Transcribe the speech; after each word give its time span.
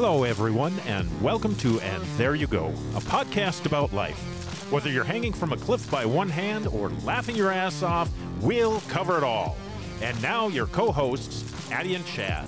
Hello, 0.00 0.22
everyone, 0.22 0.78
and 0.86 1.10
welcome 1.20 1.56
to 1.56 1.80
And 1.80 2.00
There 2.16 2.36
You 2.36 2.46
Go, 2.46 2.68
a 2.94 3.00
podcast 3.00 3.66
about 3.66 3.92
life. 3.92 4.70
Whether 4.70 4.90
you're 4.90 5.02
hanging 5.02 5.32
from 5.32 5.52
a 5.52 5.56
cliff 5.56 5.90
by 5.90 6.06
one 6.06 6.28
hand 6.28 6.68
or 6.68 6.90
laughing 7.02 7.34
your 7.34 7.50
ass 7.50 7.82
off, 7.82 8.08
we'll 8.40 8.80
cover 8.82 9.18
it 9.18 9.24
all. 9.24 9.56
And 10.00 10.22
now, 10.22 10.46
your 10.46 10.68
co 10.68 10.92
hosts, 10.92 11.42
Addie 11.72 11.96
and 11.96 12.06
Chad. 12.06 12.46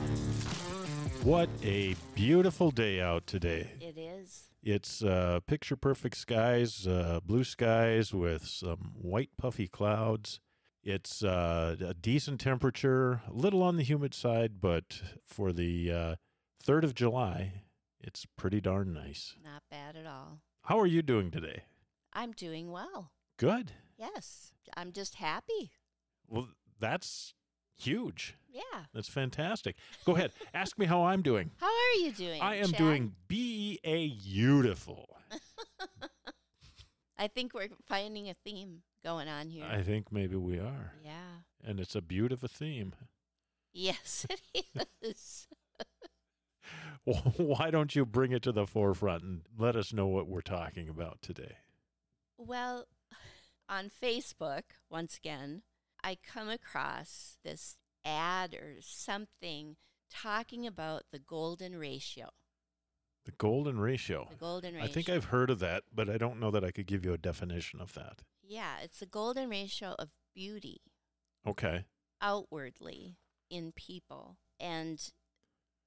What 1.25 1.49
a 1.65 1.97
beautiful 2.15 2.71
day 2.71 3.01
out 3.01 3.27
today. 3.27 3.73
It 3.81 3.99
is. 3.99 4.45
It's 4.63 5.03
uh, 5.03 5.41
picture 5.45 5.75
perfect 5.75 6.19
skies, 6.19 6.87
uh, 6.87 7.19
blue 7.27 7.43
skies 7.43 8.15
with 8.15 8.47
some 8.47 8.93
white 8.95 9.31
puffy 9.37 9.67
clouds. 9.67 10.39
It's 10.85 11.25
uh, 11.25 11.75
a 11.85 11.95
decent 11.95 12.39
temperature, 12.39 13.23
a 13.29 13.33
little 13.33 13.65
on 13.65 13.77
the 13.77 13.83
humid 13.83 14.15
side, 14.15 14.61
but 14.61 15.03
for 15.27 15.53
the 15.53 15.91
uh, 15.91 16.15
3rd 16.65 16.85
of 16.85 16.95
July, 16.95 17.63
it's 18.01 18.27
pretty 18.37 18.61
darn 18.61 18.93
nice. 18.93 19.35
Not 19.43 19.63
bad 19.71 19.97
at 19.97 20.07
all. 20.07 20.41
How 20.65 20.79
are 20.79 20.87
you 20.87 21.03
doing 21.03 21.31
today? 21.31 21.65
I'm 22.13 22.33
doing 22.33 22.71
well. 22.71 23.13
Good. 23.39 23.73
Yes. 23.97 24.53
I'm 24.77 24.93
just 24.93 25.17
happy. 25.17 25.73
Well, 26.29 26.49
that's 26.79 27.35
huge. 27.77 28.37
Yeah. 28.49 28.85
That's 28.93 29.09
fantastic. 29.09 29.77
Go 30.05 30.17
ahead. 30.17 30.33
Ask 30.55 30.79
me 30.79 30.87
how 30.87 31.05
I'm 31.05 31.23
doing. 31.23 31.51
How 31.59 31.67
are 31.67 32.01
you 32.01 32.13
doing? 32.13 32.41
I 32.43 32.57
am 32.57 32.69
Chad? 32.69 32.79
doing 32.79 33.13
B 33.29 33.79
A 33.85 34.09
beautiful. 34.09 35.17
I 37.19 37.29
think 37.29 37.53
we're 37.55 37.69
finding 37.87 38.29
a 38.31 38.35
theme 38.45 38.83
going 39.05 39.29
on 39.29 39.49
here. 39.51 39.65
I 39.71 39.83
think 39.83 40.11
maybe 40.11 40.37
we 40.37 40.59
are. 40.59 40.93
yeah. 41.05 41.41
And 41.63 41.79
it's 41.79 41.95
a 41.95 42.01
beautiful 42.01 42.49
theme. 42.49 42.95
Yes, 43.75 44.27
it 44.55 44.89
is. 45.03 45.47
Why 47.37 47.71
don't 47.71 47.95
you 47.95 48.05
bring 48.05 48.33
it 48.33 48.43
to 48.43 48.53
the 48.53 48.67
forefront 48.67 49.23
and 49.23 49.43
let 49.59 49.77
us 49.77 49.93
know 49.93 50.07
what 50.07 50.29
we're 50.29 50.41
talking 50.43 50.89
about 50.89 51.23
today? 51.23 51.57
well, 52.39 52.87
on 53.69 53.91
Facebook, 53.91 54.63
once 54.89 55.17
again, 55.17 55.63
I 56.03 56.17
come 56.17 56.49
across 56.49 57.37
this 57.45 57.77
ad 58.05 58.55
or 58.55 58.77
something 58.81 59.77
talking 60.11 60.67
about 60.67 61.03
the 61.13 61.19
golden 61.19 61.79
ratio. 61.79 62.31
The 63.27 63.33
golden 63.33 63.79
ratio. 63.79 64.27
The 64.31 64.37
golden 64.37 64.75
ratio. 64.75 64.89
I 64.89 64.91
think 64.91 65.09
I've 65.11 65.27
heard 65.27 65.51
of 65.51 65.59
that, 65.59 65.85
but 65.95 66.09
I 66.09 66.17
don't 66.17 66.41
know 66.41 66.51
that 66.51 66.65
I 66.65 66.71
could 66.71 66.87
give 66.87 67.05
you 67.05 67.13
a 67.13 67.19
definition 67.19 67.81
of 67.81 67.93
that. 67.95 68.23
Yeah, 68.43 68.79
it's 68.83 69.01
the 69.01 69.07
golden 69.07 69.49
ratio 69.51 69.95
of 69.99 70.09
beauty. 70.35 70.81
Okay. 71.47 71.85
outwardly 72.23 73.17
in 73.49 73.73
people 73.73 74.37
and 74.59 75.11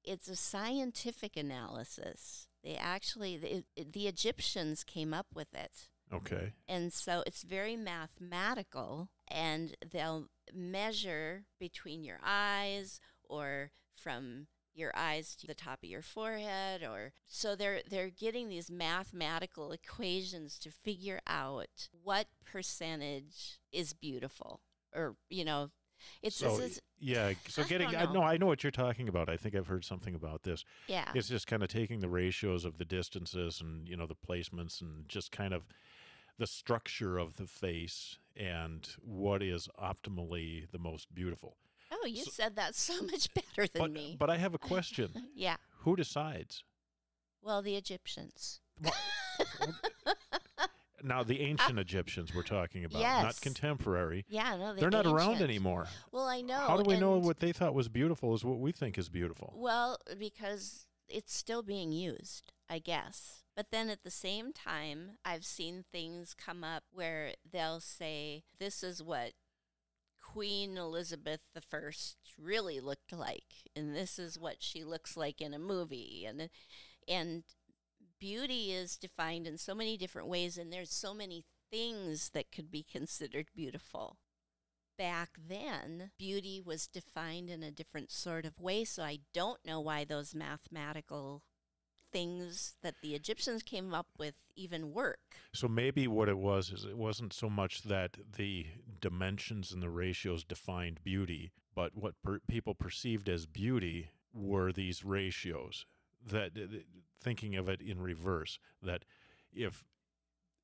it's 0.04 0.28
a 0.28 0.36
scientific 0.36 1.36
analysis 1.38 2.48
they 2.64 2.76
actually 2.76 3.38
the, 3.38 3.64
the 3.92 4.08
egyptians 4.08 4.84
came 4.84 5.14
up 5.14 5.28
with 5.34 5.54
it 5.54 5.90
Okay. 6.14 6.54
and 6.68 6.94
so 6.94 7.24
it's 7.26 7.42
very 7.44 7.76
mathematical 7.76 9.10
and 9.28 9.76
they'll 9.92 10.28
measure 10.54 11.46
between 11.60 12.04
your 12.04 12.20
eyes 12.24 13.00
or 13.28 13.72
from 13.96 14.48
your 14.76 14.92
eyes 14.96 15.36
to 15.36 15.48
the 15.48 15.54
top 15.54 15.80
of 15.84 15.90
your 15.90 16.02
forehead 16.02 16.84
or 16.84 17.14
so 17.28 17.56
they're 17.56 17.82
they're 17.90 18.10
getting 18.10 18.50
these 18.50 18.70
mathematical 18.72 19.72
equations 19.72 20.58
to 20.60 20.70
figure 20.72 21.20
out 21.28 21.90
what 22.04 22.28
percentage 22.46 23.60
is 23.72 23.94
beautiful 23.94 24.62
or 24.96 25.16
you 25.30 25.46
know 25.46 25.70
it's 26.22 26.36
so 26.36 26.58
this 26.58 26.72
is, 26.74 26.82
yeah, 27.04 27.34
so 27.48 27.62
I 27.64 27.66
getting 27.66 27.96
I 27.96 28.06
know. 28.06 28.14
know 28.14 28.24
I 28.24 28.38
know 28.38 28.46
what 28.46 28.64
you're 28.64 28.72
talking 28.72 29.08
about. 29.10 29.30
I 29.30 29.38
think 29.38 29.56
I've 29.56 29.68
heard 29.68 29.84
something 29.86 30.16
about 30.16 30.44
this. 30.44 30.64
yeah 30.88 31.12
It's 31.14 31.28
just 31.28 31.46
kind 31.48 31.62
of 31.64 31.70
taking 31.70 32.00
the 32.00 32.08
ratios 32.10 32.66
of 32.66 32.78
the 32.78 32.86
distances 32.86 33.60
and 33.62 33.88
you 33.88 33.98
know 33.98 34.08
the 34.08 34.16
placements 34.16 34.82
and 34.82 35.08
just 35.10 35.32
kind 35.32 35.54
of 35.54 35.64
the 36.38 36.48
structure 36.48 37.18
of 37.20 37.36
the 37.38 37.46
face 37.46 38.18
and 38.36 38.88
what 39.04 39.44
is 39.44 39.68
optimally 39.80 40.70
the 40.72 40.80
most 40.80 41.14
beautiful. 41.14 41.58
oh 41.92 42.06
you 42.08 42.24
so- 42.24 42.32
said 42.32 42.56
that 42.56 42.74
so 42.76 43.02
much 43.12 43.28
better 43.34 43.68
than 43.68 43.82
But 43.82 43.92
me 43.92 44.16
but 44.20 44.30
I 44.30 44.38
have 44.38 44.54
a 44.54 44.60
question. 44.60 45.10
yeah 45.36 45.58
Who 45.80 45.96
decides? 45.96 46.64
well 47.42 47.62
the 47.62 47.76
egyptians 47.76 48.62
Now 51.04 51.24
the 51.24 51.40
uh, 51.40 51.46
ancient 51.46 51.80
Egyptians 51.80 52.34
we're 52.34 52.44
talking 52.44 52.86
about, 52.86 53.02
not 53.02 53.42
contemporary. 53.42 54.26
yeah 54.30 54.56
no 54.56 54.74
the 54.74 54.82
They're 54.82 54.90
not 54.90 55.06
around 55.06 55.42
anymore. 55.42 55.88
well 56.12 56.26
i 56.26 56.42
know 56.42 56.60
How 56.60 56.78
do 56.78 56.84
we 56.84 57.00
know 57.00 57.18
what 57.18 57.40
they 57.40 57.52
thought 57.52 57.74
was 57.74 57.90
beautiful 57.90 58.34
is 58.34 58.44
what 58.44 58.60
we 58.60 58.72
think 58.72 58.98
is 58.98 59.10
beautiful? 59.10 59.54
Well, 59.56 60.00
because 60.18 60.88
it's 61.10 61.36
still 61.36 61.62
being 61.62 61.92
used, 61.92 62.52
I 62.70 62.80
guess. 62.80 63.44
But 63.56 63.68
then 63.72 63.90
at 63.90 64.04
the 64.04 64.10
same 64.12 64.52
time, 64.52 65.12
I've 65.24 65.46
seen 65.46 65.84
things 65.92 66.34
come 66.34 66.64
up 66.64 66.84
where 66.92 67.34
they'll 67.52 67.80
say, 67.82 68.44
this 68.60 68.84
is 68.84 69.04
what 69.04 69.34
Queen 70.20 70.78
Elizabeth 70.78 71.42
I 71.56 71.92
really 72.42 72.80
looked 72.80 73.14
like, 73.14 73.70
and 73.76 73.96
this 73.96 74.18
is 74.18 74.40
what 74.40 74.58
she 74.60 74.84
looks 74.84 75.16
like 75.16 75.40
in 75.40 75.54
a 75.54 75.60
movie. 75.60 76.26
And, 76.28 76.50
and 77.08 77.44
beauty 78.24 78.72
is 78.72 78.96
defined 78.96 79.46
in 79.46 79.58
so 79.58 79.76
many 79.76 79.98
different 79.98 80.30
ways, 80.30 80.58
and 80.58 80.72
there's 80.72 80.94
so 80.94 81.14
many 81.14 81.44
things 81.70 82.30
that 82.30 82.54
could 82.54 82.72
be 82.72 82.82
considered 82.82 83.48
beautiful 83.54 84.16
back 84.98 85.38
then, 85.50 86.12
beauty 86.18 86.62
was 86.64 86.88
defined 86.88 87.50
in 87.50 87.64
a 87.64 87.72
different 87.72 88.12
sort 88.12 88.46
of 88.46 88.60
way. 88.60 88.86
So 88.86 89.04
I 89.04 89.20
don't 89.34 89.60
know 89.66 89.82
why 89.82 90.06
those 90.06 90.36
mathematical 90.36 91.42
things 92.12 92.76
that 92.84 92.96
the 93.02 93.16
Egyptians 93.16 93.64
came 93.64 93.94
up 93.94 94.08
with 94.18 94.36
even 94.56 94.94
work. 94.94 95.20
So 95.54 95.68
maybe 95.68 96.08
what 96.08 96.30
it 96.30 96.38
was 96.38 96.72
is 96.72 96.86
it 96.86 96.98
wasn't 96.98 97.34
so 97.34 97.50
much 97.50 97.82
that 97.84 98.18
the 98.38 98.68
dimensions 99.02 99.72
and 99.72 99.82
the 99.82 99.90
ratios 99.90 100.44
defined 100.44 101.04
beauty, 101.04 101.52
but 101.76 101.92
what 101.96 102.14
per- 102.24 102.40
people 102.48 102.76
perceived 102.76 103.28
as 103.28 103.46
beauty 103.46 104.12
were 104.32 104.72
these 104.72 105.04
ratios. 105.04 105.86
That 106.26 106.52
thinking 107.22 107.56
of 107.56 107.68
it 107.68 107.82
in 107.82 108.02
reverse, 108.02 108.60
that 108.82 109.06
if 109.52 109.84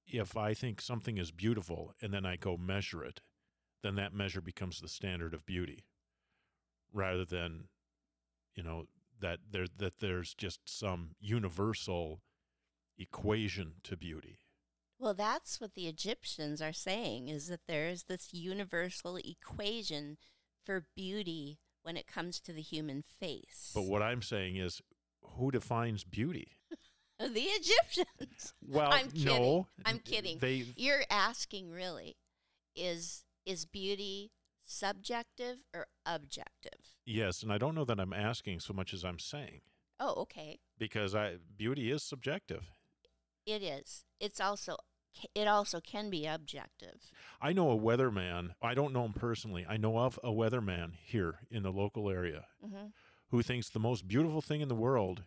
if 0.08 0.36
I 0.36 0.53
think 0.53 0.81
something 0.81 1.18
is 1.18 1.31
beautiful 1.31 1.94
and 2.02 2.14
then 2.14 2.25
I 2.25 2.36
go 2.36 2.58
measure 2.58 3.03
it, 3.03 3.22
then 3.84 3.96
that 3.96 4.14
measure 4.14 4.42
becomes 4.42 4.80
the 4.80 4.88
standard 4.88 5.34
of 5.34 5.46
beauty, 5.46 5.86
rather 6.94 7.25
than, 7.25 7.66
you 8.56 8.64
know, 8.64 8.86
that 9.20 9.40
there 9.52 9.68
that 9.78 10.00
there's 10.00 10.34
just 10.34 10.62
some 10.66 11.12
universal 11.20 12.22
equation 12.97 13.74
to 13.84 13.97
beauty. 13.97 14.40
Well, 14.97 15.14
that's 15.14 15.62
what 15.62 15.76
the 15.76 15.88
Egyptians 15.88 16.62
are 16.62 16.74
saying 16.74 17.30
is 17.30 17.47
that 17.47 17.68
there 17.68 17.88
is 17.88 18.03
this 18.03 18.34
universal 18.34 19.16
equation 19.16 20.18
for 20.66 20.88
beauty 20.96 21.59
when 21.84 21.96
it 21.96 22.06
comes 22.06 22.41
to 22.41 22.52
the 22.52 22.62
human 22.62 23.02
face. 23.02 23.72
But 23.74 23.86
what 23.86 24.02
I'm 24.02 24.22
saying 24.22 24.58
is, 24.58 24.81
who 25.39 25.51
defines 25.51 26.03
beauty? 26.03 26.50
the 27.19 27.41
Egyptians. 27.41 28.53
Well, 28.67 28.91
I'm 28.91 29.09
kidding. 29.11 29.25
no, 29.25 29.67
I'm 29.85 30.00
kidding. 30.00 30.38
They 30.39 30.66
You're 30.75 31.03
asking 31.09 31.72
really 31.72 32.16
is 32.75 33.23
is 33.45 33.66
beauty 33.66 34.31
subjective 34.66 35.57
or 35.73 35.88
objective? 36.05 36.79
yes, 37.05 37.41
and 37.44 37.51
I 37.51 37.57
don't 37.57 37.73
know 37.75 37.85
that 37.85 37.99
I'm 37.99 38.13
asking 38.13 38.59
so 38.59 38.73
much 38.73 38.94
as 38.94 39.03
I'm 39.03 39.19
saying 39.19 39.61
Oh, 39.99 40.13
okay. 40.22 40.59
because 40.78 41.16
I 41.16 41.38
beauty 41.57 41.91
is 41.91 42.03
subjective. 42.03 42.69
It 43.45 43.63
is. 43.63 44.05
It's 44.19 44.39
also 44.39 44.78
it 45.35 45.47
also 45.47 45.81
can 45.81 46.09
be 46.11 46.25
objective. 46.28 47.09
I 47.41 47.52
know 47.52 47.72
a 47.72 47.78
weatherman. 47.78 48.52
I 48.61 48.75
don't 48.75 48.93
know 48.93 49.03
him 49.05 49.14
personally. 49.14 49.66
I 49.67 49.75
know 49.78 49.97
of 49.97 50.19
a 50.23 50.29
weatherman 50.29 50.91
here 51.03 51.40
in 51.49 51.64
the 51.64 51.72
local 51.72 52.09
area 52.09 52.46
hmm 52.64 52.87
who 53.29 53.41
thinks 53.41 53.70
the 53.70 53.79
most 53.79 54.08
beautiful 54.08 54.41
thing 54.41 54.61
in 54.61 54.67
the 54.67 54.76
world 54.76 55.23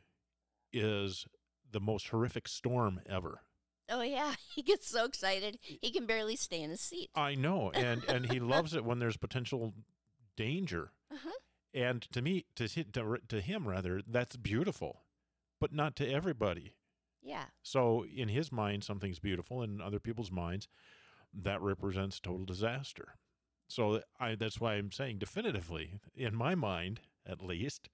is 0.73 1.27
the 1.71 1.81
most 1.81 2.09
horrific 2.09 2.49
storm 2.49 3.01
ever. 3.09 3.41
Oh 3.89 4.03
yeah, 4.03 4.35
he 4.55 4.63
gets 4.63 4.89
so 4.89 5.05
excited 5.05 5.59
he 5.63 5.91
can 5.91 6.07
barely 6.07 6.37
stay 6.37 6.63
in 6.63 6.71
his 6.71 6.81
seat. 6.81 7.11
I 7.15 7.35
know, 7.35 7.71
and 7.75 8.05
and 8.09 8.31
he 8.31 8.41
loves 8.41 8.75
it 8.75 8.85
when 8.85 8.99
there's 8.99 9.17
potential 9.17 9.75
danger. 10.37 10.93
Uh-huh. 11.13 11.31
And 11.75 12.03
to 12.13 12.23
me, 12.23 12.47
to 12.57 12.69
to, 12.69 13.19
to 13.29 13.41
him 13.41 13.67
rather, 13.67 14.03
that's 14.07 14.37
beautiful, 14.37 15.03
but 15.61 15.73
not 15.73 15.97
to 15.97 16.09
everybody. 16.09 16.75
Yeah. 17.23 17.45
So 17.63 18.05
in 18.05 18.29
his 18.29 18.51
mind, 18.51 18.83
something's 18.83 19.21
beautiful, 19.21 19.63
and 19.63 19.81
in 19.81 19.87
other 19.87 20.01
people's 20.01 20.33
minds, 20.33 20.67
that 21.33 21.63
represents 21.63 22.19
total 22.19 22.45
disaster. 22.45 23.15
So 23.69 24.03
I 24.21 24.35
that's 24.35 24.61
why 24.61 24.75
I'm 24.75 24.93
saying 24.93 25.19
definitively, 25.19 26.01
in 26.15 26.35
my 26.35 26.55
mind 26.55 27.01
at 27.27 27.43
least, 27.43 27.89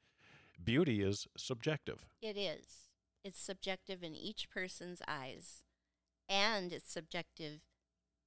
beauty 0.63 1.03
is 1.03 1.27
subjective. 1.37 2.07
It 2.21 2.37
is. 2.37 2.91
It's 3.25 3.41
subjective 3.41 4.03
in 4.03 4.15
each 4.15 4.49
person's 4.51 5.03
eyes, 5.07 5.65
and 6.29 6.73
it's 6.73 6.93
subjective 6.93 7.61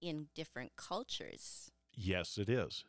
in 0.02 0.28
different 0.36 0.76
cultures. 0.76 1.72
Yes, 1.94 2.38
it 2.38 2.50
is. 2.50 2.84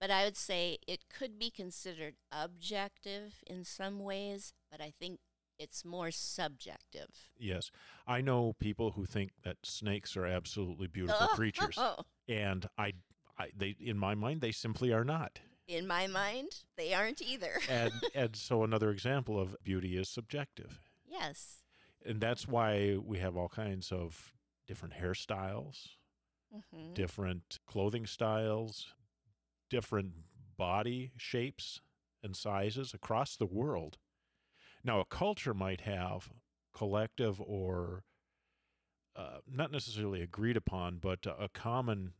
But 0.00 0.10
I 0.10 0.24
would 0.24 0.36
say 0.36 0.78
it 0.86 1.04
could 1.08 1.38
be 1.38 1.50
considered 1.50 2.14
objective 2.32 3.34
in 3.46 3.64
some 3.64 4.00
ways, 4.00 4.52
but 4.70 4.80
I 4.80 4.92
think 4.98 5.20
it's 5.58 5.84
more 5.84 6.10
subjective. 6.10 7.30
Yes. 7.38 7.70
I 8.06 8.20
know 8.20 8.54
people 8.58 8.92
who 8.92 9.04
think 9.04 9.30
that 9.44 9.58
snakes 9.62 10.16
are 10.16 10.26
absolutely 10.26 10.88
beautiful 10.88 11.28
oh. 11.30 11.34
creatures. 11.36 11.78
And 12.28 12.66
I, 12.76 12.94
I 13.38 13.50
they 13.56 13.76
in 13.78 13.96
my 13.96 14.16
mind 14.16 14.40
they 14.40 14.50
simply 14.50 14.92
are 14.92 15.04
not. 15.04 15.38
In 15.68 15.86
my 15.86 16.06
mind, 16.06 16.50
they 16.76 16.92
aren't 16.92 17.22
either. 17.22 17.60
and 17.68 17.92
and 18.14 18.36
so 18.36 18.62
another 18.64 18.90
example 18.90 19.38
of 19.40 19.56
beauty 19.62 19.96
is 19.96 20.08
subjective. 20.08 20.80
yes. 21.06 21.58
And 22.04 22.20
that's 22.20 22.48
why 22.48 22.96
we 23.00 23.18
have 23.18 23.36
all 23.36 23.48
kinds 23.48 23.92
of 23.92 24.32
different 24.66 24.94
hairstyles, 24.94 25.88
hmm 26.70 26.94
different 26.94 27.58
clothing 27.66 28.06
styles, 28.06 28.88
different 29.70 30.12
body 30.58 31.12
shapes 31.16 31.80
and 32.22 32.36
sizes 32.36 32.92
across 32.92 33.36
the 33.36 33.46
world. 33.46 33.98
Now, 34.84 35.00
a 35.00 35.04
culture 35.04 35.54
might 35.54 35.82
have 35.82 36.30
collective 36.74 37.40
or 37.40 38.02
uh, 39.14 39.38
not 39.48 39.70
necessarily 39.70 40.22
agreed 40.22 40.56
upon, 40.56 40.98
but 40.98 41.24
a 41.26 41.48
common 41.48 42.14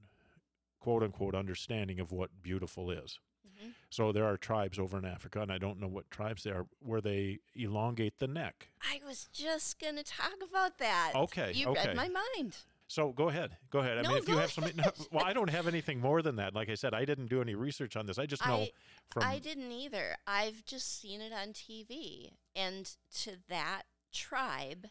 quote 0.81 1.03
unquote 1.03 1.35
understanding 1.35 1.99
of 2.01 2.13
what 2.13 2.31
beautiful 2.43 2.91
is. 2.91 3.19
Hmm 3.63 3.71
So 3.91 4.13
there 4.13 4.25
are 4.25 4.37
tribes 4.37 4.79
over 4.79 4.99
in 4.99 5.05
Africa, 5.05 5.41
and 5.41 5.53
I 5.53 5.59
don't 5.59 5.79
know 5.81 5.89
what 5.89 6.11
tribes 6.11 6.43
they 6.43 6.51
are, 6.51 6.67
where 6.81 7.01
they 7.01 7.39
elongate 7.55 8.19
the 8.19 8.27
neck. 8.27 8.69
I 8.83 9.01
was 9.07 9.29
just 9.33 9.79
going 9.79 9.97
to 9.97 10.05
talk 10.05 10.35
about 10.49 10.79
that. 10.79 11.13
Okay, 11.15 11.53
You 11.55 11.69
okay. 11.69 11.89
read 11.89 11.97
my 11.97 12.09
mind. 12.09 12.57
So 12.89 13.11
go 13.13 13.29
ahead, 13.31 13.57
go 13.71 13.79
ahead. 13.79 13.97
I 13.99 14.03
No, 14.03 14.11
mean, 14.11 14.19
if 14.19 14.29
you 14.29 14.37
have 14.37 14.53
some, 14.53 14.65
no, 14.75 14.85
well, 15.13 15.25
I 15.25 15.33
don't 15.33 15.49
have 15.49 15.67
anything 15.67 15.99
more 15.99 16.21
than 16.21 16.37
that. 16.37 16.55
Like 16.55 16.69
I 16.69 16.75
said, 16.75 16.93
I 16.93 17.07
didn't 17.07 17.29
do 17.29 17.41
any 17.41 17.55
research 17.55 17.97
on 17.97 18.05
this. 18.07 18.19
I 18.19 18.27
just 18.27 18.45
know 18.47 18.61
I, 18.63 18.71
from 19.11 19.23
I 19.23 19.39
didn't 19.39 19.73
either. 19.73 20.17
I've 20.27 20.65
just 20.67 21.01
seen 21.01 21.23
it 21.23 21.33
on 21.33 21.55
TV. 21.55 22.33
And 22.55 22.95
to 23.23 23.37
that 23.49 23.85
tribe, 24.13 24.89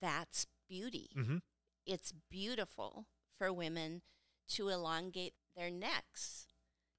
that's 0.00 0.46
beauty. 0.68 1.10
Mhm. 1.16 1.42
It's 1.86 2.12
beautiful 2.30 3.06
for 3.36 3.52
women 3.52 4.02
to 4.48 4.68
elongate 4.68 5.34
their 5.56 5.70
necks 5.70 6.46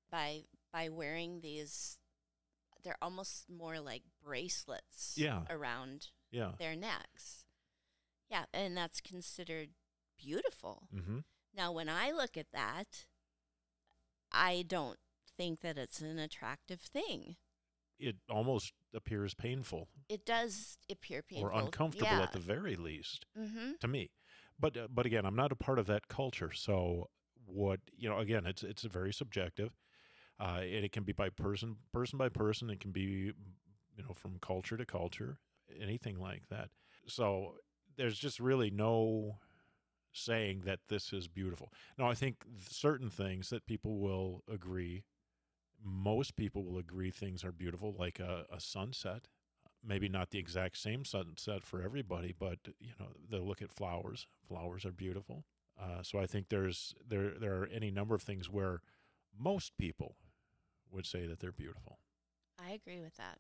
by 0.10 0.46
by 0.72 0.90
wearing 0.90 1.42
these 1.42 1.98
they're 2.84 2.98
almost 3.02 3.50
more 3.50 3.80
like 3.80 4.04
bracelets 4.24 5.16
Yeah. 5.18 5.42
around 5.50 6.08
yeah. 6.32 6.52
their 6.58 6.76
necks. 6.76 7.44
Yeah, 8.30 8.46
and 8.54 8.78
that's 8.78 9.02
considered 9.02 9.70
beautiful. 10.18 10.84
Mm-hmm. 10.96 11.20
Now, 11.56 11.72
when 11.74 11.90
I 11.90 12.12
look 12.12 12.38
at 12.38 12.52
that, 12.54 13.06
I 14.32 14.64
don't 14.68 15.00
think 15.36 15.62
that 15.62 15.78
it's 15.78 16.00
an 16.02 16.20
attractive 16.20 16.80
thing. 16.82 17.36
It 17.98 18.16
almost 18.30 18.72
appears 18.94 19.34
painful 19.34 19.90
It 20.08 20.26
does 20.26 20.78
appear 20.90 21.22
painful 21.22 21.50
or 21.50 21.52
uncomfortable 21.52 22.08
yeah. 22.08 22.22
at 22.22 22.32
the 22.32 22.40
very 22.40 22.76
least 22.78 23.26
Mm-hmm. 23.38 23.72
to 23.82 23.88
me. 23.88 24.12
But 24.58 24.78
uh, 24.78 24.88
but 24.90 25.06
again, 25.06 25.26
I'm 25.26 25.36
not 25.36 25.52
a 25.52 25.56
part 25.56 25.80
of 25.80 25.88
that 25.88 26.08
culture, 26.08 26.52
so 26.54 27.10
what 27.46 27.80
you 27.98 28.08
know? 28.10 28.20
Again, 28.20 28.46
it's 28.46 28.64
it's 28.64 28.84
very 28.84 29.12
subjective, 29.14 29.72
uh, 30.40 30.60
and 30.62 30.86
it 30.86 30.92
can 30.92 31.04
be 31.04 31.14
by 31.14 31.30
person 31.30 31.76
person 31.92 32.18
by 32.18 32.30
person. 32.30 32.70
It 32.70 32.80
can 32.80 32.92
be 32.92 33.02
you 33.02 33.34
know 33.98 34.14
from 34.14 34.38
culture 34.42 34.78
to 34.78 34.86
culture, 34.86 35.40
anything 35.82 36.20
like 36.20 36.48
that. 36.50 36.70
So 37.08 37.56
there's 37.98 38.18
just 38.18 38.40
really 38.40 38.70
no 38.70 39.40
saying 40.12 40.62
that 40.66 40.80
this 40.88 41.14
is 41.14 41.28
beautiful. 41.28 41.72
Now, 41.98 42.10
I 42.10 42.14
think 42.14 42.44
certain 42.70 43.10
things 43.10 43.50
that 43.50 43.66
people 43.66 44.00
will 44.00 44.44
agree, 44.52 45.04
most 45.84 46.36
people 46.36 46.64
will 46.64 46.78
agree 46.78 47.12
things 47.12 47.44
are 47.44 47.52
beautiful, 47.52 47.96
like 47.98 48.20
a, 48.20 48.46
a 48.52 48.60
sunset. 48.60 49.28
Maybe 49.84 50.10
not 50.10 50.32
the 50.32 50.40
exact 50.40 50.78
same 50.78 51.06
sunset 51.06 51.64
for 51.64 51.82
everybody, 51.82 52.34
but 52.38 52.60
you 52.80 52.92
know 53.00 53.08
they'll 53.30 53.48
look 53.48 53.62
at 53.62 53.72
flowers. 53.72 54.28
Flowers 54.46 54.86
are 54.86 54.92
beautiful. 54.92 55.46
Uh, 55.82 56.04
so 56.04 56.20
I 56.20 56.26
think 56.26 56.50
there's 56.50 56.94
there 57.08 57.32
there 57.40 57.62
are 57.62 57.70
any 57.74 57.90
number 57.90 58.14
of 58.14 58.22
things 58.22 58.50
where 58.50 58.82
most 59.38 59.78
people 59.78 60.18
would 60.92 61.06
say 61.06 61.26
that 61.28 61.40
they're 61.40 61.52
beautiful. 61.52 62.00
I 62.64 62.72
agree 62.72 63.00
with 63.00 63.16
that. 63.18 63.40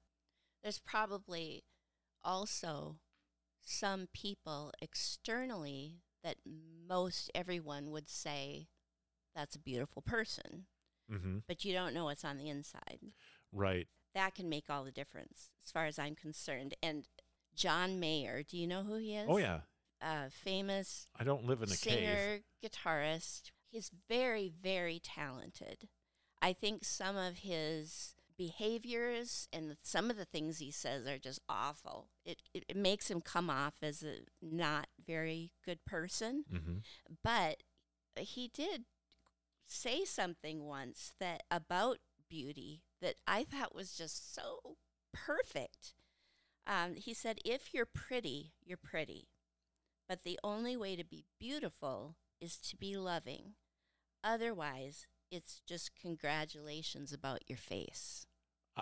There's 0.63 0.79
probably 0.79 1.63
also 2.23 2.97
some 3.61 4.07
people 4.13 4.71
externally 4.81 6.01
that 6.23 6.37
most 6.87 7.29
everyone 7.33 7.91
would 7.91 8.09
say 8.09 8.67
that's 9.35 9.55
a 9.55 9.59
beautiful 9.59 10.01
person, 10.01 10.65
Mm-hmm. 11.11 11.37
but 11.47 11.65
you 11.65 11.73
don't 11.73 11.93
know 11.95 12.03
what's 12.05 12.23
on 12.25 12.37
the 12.37 12.49
inside. 12.49 12.99
Right. 13.51 13.87
That 14.13 14.35
can 14.35 14.47
make 14.47 14.69
all 14.69 14.83
the 14.83 14.91
difference 14.91 15.49
as 15.65 15.71
far 15.71 15.85
as 15.87 15.97
I'm 15.97 16.13
concerned. 16.15 16.75
And 16.83 17.07
John 17.55 17.99
Mayer, 17.99 18.43
do 18.47 18.57
you 18.57 18.67
know 18.67 18.83
who 18.83 18.97
he 18.97 19.15
is? 19.15 19.27
Oh 19.29 19.37
yeah. 19.37 19.61
Uh, 20.01 20.29
famous 20.29 21.07
I 21.19 21.23
don't 21.23 21.45
live 21.45 21.61
in 21.63 21.71
a 21.71 21.75
cave. 21.75 21.93
singer, 21.93 22.39
guitarist. 22.63 23.51
He's 23.71 23.89
very, 24.07 24.51
very 24.61 24.99
talented. 25.03 25.87
I 26.41 26.53
think 26.53 26.85
some 26.85 27.17
of 27.17 27.39
his 27.39 28.15
behaviors 28.37 29.49
and 29.51 29.75
some 29.81 30.09
of 30.09 30.15
the 30.15 30.25
things 30.25 30.59
he 30.59 30.71
says 30.71 31.05
are 31.05 31.17
just 31.17 31.41
awful. 31.49 32.07
It, 32.25 32.41
it, 32.53 32.63
it 32.69 32.77
makes 32.77 33.11
him 33.11 33.19
come 33.19 33.49
off 33.49 33.73
as 33.81 34.01
a 34.01 34.19
not 34.41 34.87
very 35.05 35.51
good 35.65 35.83
person. 35.85 36.45
Mm-hmm. 36.51 36.77
But 37.21 37.63
he 38.15 38.49
did 38.53 38.85
say 39.67 40.05
something 40.05 40.65
once 40.65 41.13
that 41.19 41.43
about 41.51 41.97
beauty 42.29 42.83
that 43.01 43.15
I 43.27 43.43
thought 43.43 43.75
was 43.75 43.93
just 43.93 44.33
so 44.33 44.77
perfect. 45.13 45.93
Um, 46.65 46.95
he 46.95 47.13
said, 47.13 47.39
"If 47.43 47.73
you're 47.73 47.85
pretty, 47.85 48.53
you're 48.63 48.77
pretty, 48.77 49.27
but 50.07 50.23
the 50.23 50.39
only 50.43 50.77
way 50.77 50.95
to 50.95 51.03
be 51.03 51.25
beautiful 51.39 52.15
is 52.39 52.57
to 52.57 52.75
be 52.75 52.95
loving. 52.95 53.53
Otherwise, 54.23 55.07
it's 55.31 55.61
just 55.65 55.91
congratulations 55.95 57.13
about 57.13 57.47
your 57.47 57.57
face." 57.57 58.25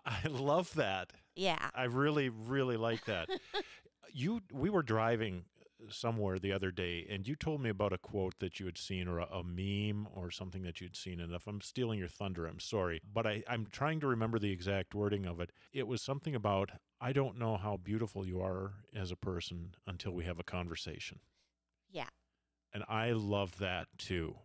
I 0.05 0.27
love 0.27 0.73
that. 0.75 1.11
Yeah. 1.35 1.69
I 1.73 1.85
really, 1.85 2.29
really 2.29 2.77
like 2.77 3.05
that. 3.05 3.29
you, 4.13 4.41
we 4.51 4.69
were 4.69 4.83
driving 4.83 5.45
somewhere 5.89 6.39
the 6.39 6.51
other 6.51 6.71
day, 6.71 7.05
and 7.09 7.27
you 7.27 7.35
told 7.35 7.61
me 7.61 7.69
about 7.69 7.93
a 7.93 7.97
quote 7.97 8.39
that 8.39 8.59
you 8.59 8.65
had 8.65 8.77
seen, 8.77 9.07
or 9.07 9.19
a, 9.19 9.25
a 9.25 9.43
meme, 9.43 10.07
or 10.13 10.31
something 10.31 10.63
that 10.63 10.81
you'd 10.81 10.95
seen. 10.95 11.19
And 11.19 11.33
if 11.33 11.47
I'm 11.47 11.61
stealing 11.61 11.99
your 11.99 12.07
thunder, 12.07 12.45
I'm 12.47 12.59
sorry, 12.59 12.99
but 13.11 13.25
I, 13.27 13.43
I'm 13.47 13.67
trying 13.71 13.99
to 14.01 14.07
remember 14.07 14.39
the 14.39 14.51
exact 14.51 14.93
wording 14.95 15.25
of 15.25 15.39
it. 15.39 15.51
It 15.73 15.87
was 15.87 16.01
something 16.01 16.35
about, 16.35 16.71
"I 16.99 17.13
don't 17.13 17.37
know 17.37 17.57
how 17.57 17.77
beautiful 17.77 18.25
you 18.25 18.41
are 18.41 18.73
as 18.95 19.11
a 19.11 19.15
person 19.15 19.75
until 19.85 20.11
we 20.13 20.25
have 20.25 20.39
a 20.39 20.43
conversation," 20.43 21.19
Yeah. 21.89 22.09
and 22.73 22.83
I 22.87 23.11
love 23.11 23.57
that 23.59 23.87
too. 23.97 24.35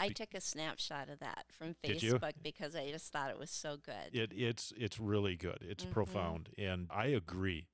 I 0.00 0.08
Be- 0.08 0.14
took 0.14 0.34
a 0.34 0.40
snapshot 0.40 1.08
of 1.10 1.18
that 1.20 1.46
from 1.52 1.74
Facebook 1.84 2.32
because 2.42 2.74
I 2.74 2.90
just 2.90 3.12
thought 3.12 3.30
it 3.30 3.38
was 3.38 3.50
so 3.50 3.76
good. 3.76 4.14
It 4.14 4.32
it's 4.34 4.72
it's 4.76 4.98
really 4.98 5.36
good. 5.36 5.58
It's 5.62 5.84
Mhm. 5.84 5.90
profound, 5.92 6.48
and 6.58 6.88
I 6.90 7.06
agree. 7.06 7.68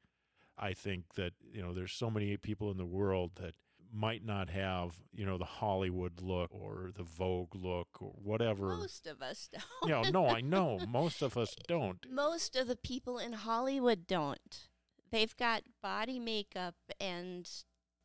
I 0.59 0.73
think 0.75 1.15
that 1.15 1.35
you 1.53 1.63
know 1.63 1.73
there's 1.73 1.93
so 1.93 2.11
many 2.11 2.37
people 2.37 2.71
in 2.71 2.79
the 2.79 2.87
world 2.87 3.33
that 3.37 3.55
might 3.93 4.25
not 4.25 4.51
have 4.51 4.97
you 5.13 5.25
know 5.25 5.39
the 5.39 5.45
Hollywood 5.45 6.21
look 6.21 6.51
or 6.53 6.91
the 6.95 7.05
Vogue 7.05 7.55
look 7.55 7.89
or 8.03 8.11
whatever. 8.11 8.77
Most 8.77 9.07
of 9.07 9.23
us 9.23 9.49
don't. 9.53 9.65
you 9.85 9.89
know, 10.13 10.23
no, 10.23 10.27
I 10.29 10.41
know 10.41 10.79
most 10.89 11.23
of 11.23 11.37
us 11.37 11.55
don't. 11.69 12.05
Most 12.11 12.57
of 12.57 12.67
the 12.67 12.77
people 12.77 13.19
in 13.19 13.33
Hollywood 13.35 14.07
don't. 14.07 14.69
They've 15.11 15.37
got 15.37 15.63
body 15.81 16.19
makeup 16.19 16.75
and 17.01 17.49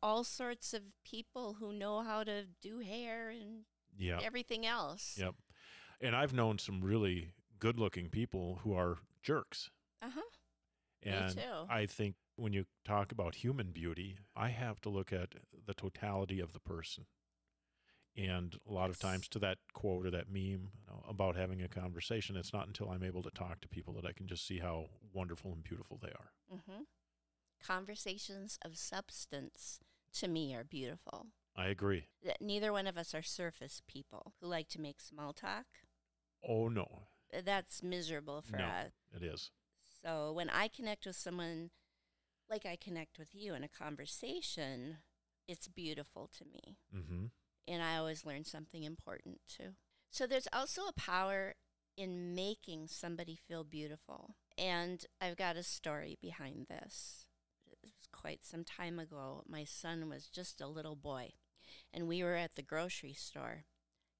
all 0.00 0.22
sorts 0.24 0.72
of 0.72 0.82
people 1.04 1.54
who 1.54 1.72
know 1.72 2.02
how 2.02 2.22
to 2.24 2.46
do 2.60 2.78
hair 2.78 3.30
and 3.30 3.64
Yeah, 3.96 4.20
everything 4.22 4.66
else. 4.66 5.16
Yep. 5.18 5.34
and 6.00 6.16
I've 6.16 6.32
known 6.34 6.58
some 6.58 6.80
really 6.80 7.32
good-looking 7.58 8.08
people 8.10 8.60
who 8.62 8.74
are 8.74 8.98
jerks, 9.22 9.70
Uh 10.00 10.10
huh. 10.14 10.20
Me 11.04 11.34
too. 11.34 11.66
I 11.68 11.86
think 11.86 12.16
when 12.36 12.52
you 12.52 12.64
talk 12.84 13.12
about 13.12 13.36
human 13.36 13.70
beauty, 13.72 14.18
I 14.36 14.48
have 14.48 14.80
to 14.82 14.88
look 14.88 15.12
at 15.12 15.34
the 15.66 15.74
totality 15.74 16.40
of 16.40 16.52
the 16.52 16.60
person. 16.60 17.06
And 18.16 18.56
a 18.68 18.72
lot 18.72 18.90
of 18.90 18.98
times, 18.98 19.26
to 19.28 19.38
that 19.38 19.58
quote 19.72 20.04
or 20.06 20.10
that 20.10 20.28
meme 20.28 20.44
you 20.44 20.86
know, 20.86 21.02
about 21.08 21.34
having 21.34 21.62
a 21.62 21.68
conversation, 21.68 22.36
it's 22.36 22.52
not 22.52 22.66
until 22.66 22.90
I'm 22.90 23.02
able 23.02 23.22
to 23.22 23.30
talk 23.30 23.60
to 23.62 23.68
people 23.68 23.94
that 23.94 24.04
I 24.04 24.12
can 24.12 24.26
just 24.26 24.46
see 24.46 24.58
how 24.58 24.86
wonderful 25.14 25.52
and 25.52 25.62
beautiful 25.64 25.98
they 26.02 26.10
are. 26.10 26.30
Mm-hmm. 26.52 26.82
Conversations 27.64 28.58
of 28.62 28.76
substance 28.76 29.80
to 30.14 30.28
me 30.28 30.54
are 30.54 30.64
beautiful. 30.64 31.28
I 31.54 31.66
agree. 31.68 32.08
That 32.24 32.40
neither 32.40 32.72
one 32.72 32.86
of 32.86 32.96
us 32.96 33.14
are 33.14 33.22
surface 33.22 33.82
people 33.86 34.32
who 34.40 34.46
like 34.46 34.68
to 34.70 34.80
make 34.80 35.00
small 35.00 35.32
talk. 35.32 35.66
Oh, 36.46 36.68
no, 36.68 37.02
Uh, 37.34 37.40
That's 37.42 37.82
miserable 37.82 38.42
for 38.42 38.56
No. 38.58 38.64
us. 38.64 38.92
it 39.14 39.22
is. 39.22 39.50
So 40.02 40.32
when 40.32 40.50
I 40.50 40.68
connect 40.68 41.06
with 41.06 41.16
someone 41.16 41.70
like 42.48 42.66
I 42.66 42.76
connect 42.76 43.18
with 43.18 43.34
you 43.34 43.54
in 43.54 43.62
a 43.64 43.68
conversation, 43.68 44.98
it's 45.48 45.68
beautiful 45.68 46.28
to 46.38 46.44
me. 46.44 46.78
Mm-hmm. 46.94 47.26
And 47.68 47.82
I 47.82 47.96
always 47.96 48.26
learn 48.26 48.44
something 48.44 48.82
important 48.82 49.40
too. 49.46 49.76
So 50.10 50.26
there's 50.26 50.48
also 50.52 50.82
a 50.86 50.92
power 50.92 51.54
in 51.96 52.34
making 52.34 52.88
somebody 52.88 53.36
feel 53.36 53.64
beautiful. 53.64 54.34
And 54.58 55.04
I've 55.20 55.36
got 55.36 55.56
a 55.56 55.62
story 55.62 56.18
behind 56.20 56.66
this. 56.68 57.26
It 57.70 57.78
was 57.82 57.92
quite 58.12 58.44
some 58.44 58.64
time 58.64 58.98
ago. 58.98 59.42
My 59.48 59.64
son 59.64 60.08
was 60.08 60.26
just 60.28 60.60
a 60.60 60.66
little 60.66 60.96
boy, 60.96 61.32
and 61.92 62.08
we 62.08 62.22
were 62.22 62.34
at 62.36 62.54
the 62.54 62.62
grocery 62.62 63.12
store. 63.14 63.64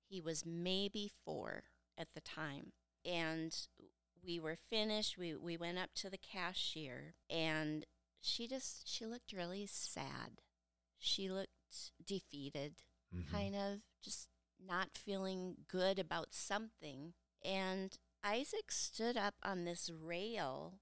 He 0.08 0.20
was 0.20 0.44
maybe 0.46 1.10
four 1.24 1.64
at 1.96 2.08
the 2.14 2.20
time. 2.20 2.72
And 3.04 3.56
we 4.24 4.38
were 4.38 4.56
finished. 4.56 5.18
We, 5.18 5.34
we 5.34 5.56
went 5.56 5.78
up 5.78 5.90
to 5.96 6.10
the 6.10 6.18
cashier, 6.18 7.14
and 7.28 7.86
she 8.20 8.46
just, 8.46 8.88
she 8.88 9.04
looked 9.06 9.32
really 9.32 9.66
sad. 9.66 10.40
She 10.98 11.28
looked 11.28 11.50
defeated, 12.06 12.74
Mhm. 13.14 13.30
kind 13.30 13.54
of 13.56 13.80
just 14.02 14.28
not 14.64 14.96
feeling 14.96 15.56
good 15.66 15.98
about 15.98 16.32
something. 16.34 17.14
And 17.44 17.98
Isaac 18.22 18.70
stood 18.70 19.16
up 19.16 19.34
on 19.42 19.64
this 19.64 19.90
rail 19.90 20.78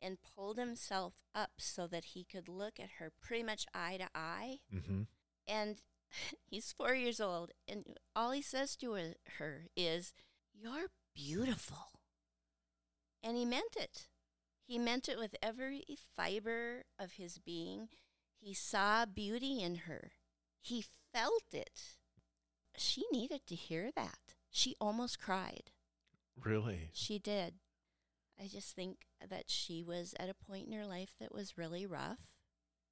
and 0.00 0.18
pulled 0.22 0.58
himself 0.58 1.22
up 1.34 1.52
so 1.58 1.86
that 1.88 2.04
he 2.06 2.24
could 2.24 2.48
look 2.48 2.78
at 2.78 2.92
her 2.98 3.10
pretty 3.10 3.42
much 3.42 3.66
eye 3.74 3.96
to 3.96 4.08
eye. 4.14 4.60
Mhm. 4.72 5.06
And 5.46 5.82
he's 6.50 6.72
four 6.72 6.94
years 6.94 7.20
old, 7.20 7.52
and 7.68 7.98
all 8.14 8.30
he 8.32 8.42
says 8.42 8.76
to 8.76 8.94
her- 9.38 9.66
is, 9.76 10.12
You're 10.52 10.88
beautiful. 11.14 12.00
And 13.22 13.36
he 13.36 13.44
meant 13.44 13.76
it. 13.76 14.08
He 14.66 14.78
meant 14.78 15.08
it 15.08 15.18
with 15.18 15.36
every 15.42 15.84
fiber 16.16 16.84
of 16.98 17.12
his 17.12 17.38
being. 17.38 17.88
He 18.40 18.54
saw 18.54 19.06
beauty 19.06 19.62
in 19.62 19.76
her, 19.86 20.12
he 20.60 20.84
felt 21.12 21.52
it. 21.52 21.98
She 22.76 23.04
needed 23.12 23.46
to 23.46 23.54
hear 23.54 23.90
that. 23.94 24.18
She 24.50 24.74
almost 24.80 25.20
cried. 25.20 25.70
Really? 26.40 26.90
She 26.92 27.18
did. 27.18 27.54
I 28.40 28.48
just 28.48 28.74
think 28.74 29.06
that 29.26 29.44
she 29.46 29.82
was 29.82 30.14
at 30.18 30.28
a 30.28 30.34
point 30.34 30.66
in 30.66 30.72
her 30.72 30.86
life 30.86 31.14
that 31.20 31.32
was 31.32 31.56
really 31.56 31.86
rough. 31.86 32.18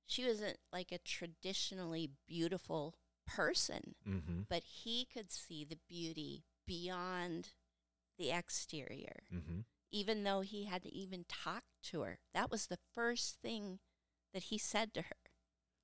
She 0.07 0.25
wasn't 0.25 0.59
like 0.73 0.93
a 0.93 0.99
traditionally 0.99 2.11
beautiful 2.29 2.95
person, 3.27 3.95
Mm-hmm. 4.09 4.41
but 4.49 4.63
he 4.65 5.07
could 5.13 5.31
see 5.33 5.65
the 5.65 5.79
beauty 5.89 6.45
beyond 6.67 7.51
the 8.19 8.31
exterior, 8.31 9.23
Mm-hmm. 9.35 9.61
even 9.91 10.25
though 10.25 10.41
he 10.41 10.65
hadn't 10.67 10.93
even 10.95 11.25
talked 11.29 11.83
to 11.85 12.03
her. 12.03 12.19
That 12.35 12.51
was 12.51 12.67
the 12.67 12.79
first 12.95 13.39
thing 13.43 13.79
that 14.33 14.45
he 14.45 14.59
said 14.59 14.93
to 14.95 15.03
her. 15.03 15.17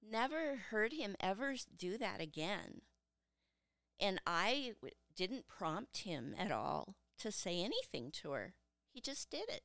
Never 0.02 0.56
heard 0.70 0.92
him 0.92 1.16
ever 1.20 1.54
do 1.76 1.98
that 1.98 2.20
again. 2.20 2.82
And 4.00 4.20
I 4.26 4.74
w- 4.76 4.94
didn't 5.16 5.48
prompt 5.48 5.98
him 5.98 6.34
at 6.38 6.52
all 6.52 6.94
to 7.18 7.32
say 7.32 7.60
anything 7.60 8.10
to 8.22 8.30
her. 8.30 8.54
He 8.92 9.00
just 9.00 9.28
did 9.30 9.48
it. 9.48 9.62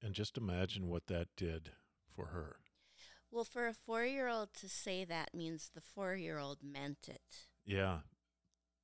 And 0.00 0.14
just 0.14 0.38
imagine 0.38 0.88
what 0.88 1.06
that 1.08 1.28
did 1.36 1.72
for 2.14 2.26
her. 2.26 2.56
Well, 3.32 3.44
for 3.44 3.66
a 3.66 3.72
four 3.72 4.04
year 4.04 4.28
old 4.28 4.52
to 4.60 4.68
say 4.68 5.04
that 5.06 5.34
means 5.34 5.70
the 5.74 5.80
four 5.80 6.14
year 6.14 6.38
old 6.38 6.58
meant 6.62 7.08
it. 7.08 7.46
Yeah. 7.64 8.00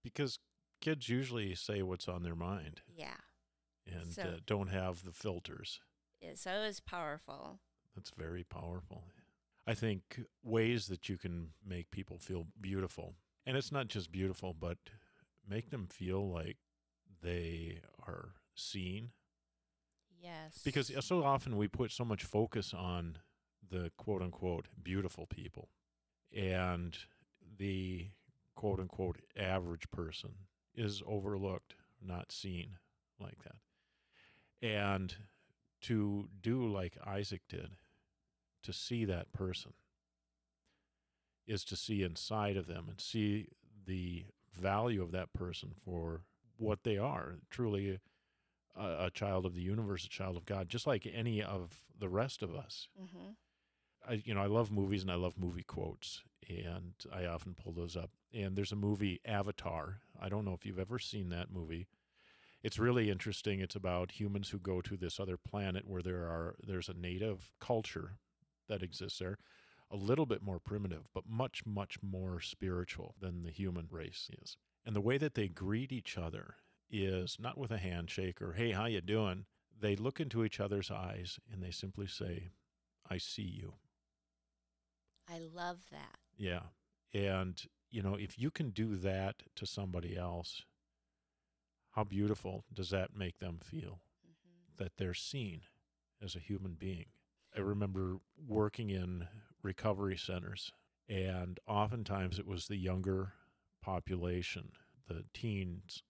Because 0.02 0.38
kids 0.80 1.08
usually 1.08 1.54
say 1.54 1.82
what's 1.82 2.08
on 2.08 2.22
their 2.22 2.34
mind 2.34 2.80
Yeah. 2.88 3.18
and 3.86 4.10
So- 4.12 4.22
uh, 4.22 4.38
don't 4.46 4.68
have 4.68 5.04
the 5.04 5.12
filters. 5.12 5.80
Yeah, 6.20 6.34
So 6.34 6.52
it 6.52 6.66
was 6.66 6.80
powerful. 6.80 7.60
That's 7.94 8.10
very 8.10 8.42
powerful. 8.42 9.04
I 9.66 9.74
think 9.74 10.20
ways 10.42 10.86
that 10.86 11.08
you 11.10 11.18
can 11.18 11.52
make 11.62 11.90
people 11.90 12.18
feel 12.18 12.46
beautiful, 12.58 13.16
and 13.44 13.56
it's 13.56 13.70
not 13.70 13.88
just 13.88 14.10
beautiful, 14.10 14.54
but 14.54 14.78
make 15.46 15.68
them 15.70 15.86
feel 15.86 16.26
like 16.30 16.56
they 17.20 17.82
are 18.06 18.34
seen. 18.54 19.12
Yes. 20.18 20.62
Because 20.64 20.90
so 21.04 21.22
often 21.22 21.56
we 21.56 21.68
put 21.68 21.92
so 21.92 22.04
much 22.04 22.24
focus 22.24 22.72
on 22.72 23.18
the 23.70 23.90
quote 23.96 24.22
unquote 24.22 24.66
beautiful 24.82 25.26
people, 25.26 25.68
and 26.34 26.96
the 27.58 28.08
quote 28.54 28.80
unquote 28.80 29.20
average 29.36 29.90
person 29.90 30.30
is 30.74 31.02
overlooked, 31.06 31.74
not 32.00 32.32
seen 32.32 32.78
like 33.20 33.42
that. 33.44 34.66
And 34.66 35.14
to 35.82 36.28
do 36.40 36.66
like 36.66 36.96
Isaac 37.06 37.42
did, 37.48 37.70
to 38.62 38.72
see 38.72 39.04
that 39.04 39.32
person, 39.32 39.72
is 41.46 41.64
to 41.64 41.76
see 41.76 42.02
inside 42.02 42.56
of 42.56 42.66
them 42.66 42.86
and 42.88 43.00
see 43.00 43.48
the 43.86 44.26
value 44.54 45.02
of 45.02 45.12
that 45.12 45.32
person 45.32 45.72
for 45.84 46.22
what 46.56 46.82
they 46.82 46.98
are 46.98 47.36
truly 47.50 48.00
a, 48.76 49.06
a 49.06 49.10
child 49.10 49.46
of 49.46 49.54
the 49.54 49.62
universe, 49.62 50.04
a 50.04 50.08
child 50.08 50.36
of 50.36 50.44
God, 50.44 50.68
just 50.68 50.86
like 50.86 51.06
any 51.12 51.42
of 51.42 51.82
the 51.98 52.08
rest 52.08 52.42
of 52.42 52.54
us. 52.54 52.88
hmm 52.98 53.30
I, 54.08 54.22
you 54.24 54.34
know, 54.34 54.42
I 54.42 54.46
love 54.46 54.72
movies 54.72 55.02
and 55.02 55.10
I 55.10 55.16
love 55.16 55.34
movie 55.36 55.62
quotes, 55.62 56.22
and 56.48 56.94
I 57.12 57.26
often 57.26 57.54
pull 57.54 57.72
those 57.72 57.96
up. 57.96 58.10
And 58.32 58.56
there's 58.56 58.72
a 58.72 58.76
movie, 58.76 59.20
Avatar. 59.24 60.00
I 60.18 60.28
don't 60.28 60.44
know 60.44 60.54
if 60.54 60.64
you've 60.64 60.78
ever 60.78 60.98
seen 60.98 61.28
that 61.28 61.50
movie. 61.50 61.88
It's 62.62 62.78
really 62.78 63.10
interesting. 63.10 63.60
It's 63.60 63.76
about 63.76 64.12
humans 64.12 64.50
who 64.50 64.58
go 64.58 64.80
to 64.80 64.96
this 64.96 65.20
other 65.20 65.36
planet 65.36 65.86
where 65.86 66.02
there 66.02 66.24
are 66.24 66.56
there's 66.66 66.88
a 66.88 66.94
native 66.94 67.52
culture 67.60 68.16
that 68.68 68.82
exists 68.82 69.18
there, 69.18 69.38
a 69.90 69.96
little 69.96 70.26
bit 70.26 70.42
more 70.42 70.58
primitive, 70.58 71.08
but 71.14 71.28
much 71.28 71.64
much 71.66 71.98
more 72.02 72.40
spiritual 72.40 73.14
than 73.20 73.42
the 73.42 73.50
human 73.50 73.88
race 73.90 74.30
is. 74.42 74.56
And 74.84 74.96
the 74.96 75.00
way 75.00 75.18
that 75.18 75.34
they 75.34 75.48
greet 75.48 75.92
each 75.92 76.16
other 76.16 76.56
is 76.90 77.36
not 77.38 77.58
with 77.58 77.70
a 77.70 77.78
handshake 77.78 78.40
or 78.40 78.54
"Hey, 78.54 78.72
how 78.72 78.86
you 78.86 79.00
doing?" 79.02 79.44
They 79.80 79.96
look 79.96 80.18
into 80.18 80.44
each 80.44 80.60
other's 80.60 80.90
eyes 80.90 81.38
and 81.52 81.62
they 81.62 81.70
simply 81.70 82.06
say, 82.06 82.50
"I 83.08 83.18
see 83.18 83.42
you." 83.42 83.74
I 85.28 85.38
love 85.38 85.78
that. 85.90 86.18
Yeah. 86.36 86.62
And, 87.12 87.60
you 87.90 88.02
know, 88.02 88.14
if 88.14 88.38
you 88.38 88.50
can 88.50 88.70
do 88.70 88.96
that 88.96 89.42
to 89.56 89.66
somebody 89.66 90.16
else, 90.16 90.64
how 91.90 92.04
beautiful 92.04 92.64
does 92.72 92.90
that 92.90 93.14
make 93.16 93.38
them 93.38 93.58
feel 93.62 94.00
hmm 94.24 94.76
that 94.76 94.96
they're 94.96 95.14
seen 95.14 95.62
as 96.22 96.34
a 96.36 96.40
human 96.40 96.74
being? 96.74 97.06
I 97.56 97.60
remember 97.60 98.18
working 98.46 98.90
in 98.90 99.28
recovery 99.62 100.16
centers, 100.16 100.72
and 101.08 101.58
oftentimes 101.66 102.38
it 102.38 102.46
was 102.46 102.66
the 102.66 102.76
younger 102.76 103.32
population, 103.82 104.72
the 105.08 105.24
teens, 105.34 106.02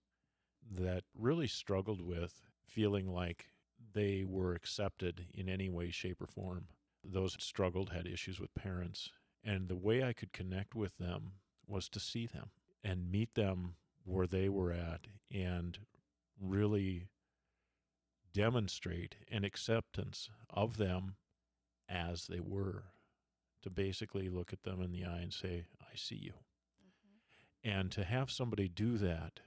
that 0.70 1.04
really 1.14 1.46
struggled 1.48 2.00
with 2.00 2.42
feeling 2.66 3.08
like 3.12 3.46
they 3.94 4.24
were 4.24 4.54
accepted 4.54 5.26
in 5.34 5.48
any 5.48 5.68
way, 5.70 5.90
shape, 5.90 6.20
or 6.20 6.26
form. 6.26 6.68
Those 7.04 7.32
that 7.32 7.42
struggled 7.42 7.90
had 7.90 8.06
issues 8.06 8.40
with 8.40 8.54
parents. 8.54 9.10
And 9.44 9.68
the 9.68 9.76
way 9.76 10.02
I 10.02 10.12
could 10.12 10.32
connect 10.32 10.74
with 10.74 10.98
them 10.98 11.32
was 11.66 11.88
to 11.90 12.00
see 12.00 12.26
them 12.26 12.50
and 12.82 13.10
meet 13.10 13.34
them 13.34 13.74
where 14.04 14.26
they 14.26 14.48
were 14.48 14.72
at 14.72 15.06
and 15.32 15.78
really 16.40 17.08
demonstrate 18.32 19.16
an 19.30 19.44
acceptance 19.44 20.30
of 20.50 20.76
them 20.76 21.16
as 21.88 22.26
they 22.26 22.40
were. 22.40 22.84
To 23.62 23.70
basically 23.70 24.28
look 24.28 24.52
at 24.52 24.62
them 24.62 24.80
in 24.80 24.92
the 24.92 25.04
eye 25.04 25.18
and 25.18 25.32
say, 25.32 25.64
I 25.80 25.96
see 25.96 26.14
you. 26.14 26.32
hmm 26.80 27.68
And 27.68 27.90
to 27.90 28.04
have 28.04 28.30
somebody 28.30 28.68
do 28.68 28.96
that, 28.98 29.40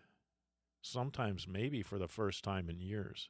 sometimes 0.81 1.47
maybe 1.47 1.81
for 1.81 1.97
the 1.97 2.09
first 2.09 2.43
time 2.43 2.69
in 2.69 2.81
years, 2.81 3.29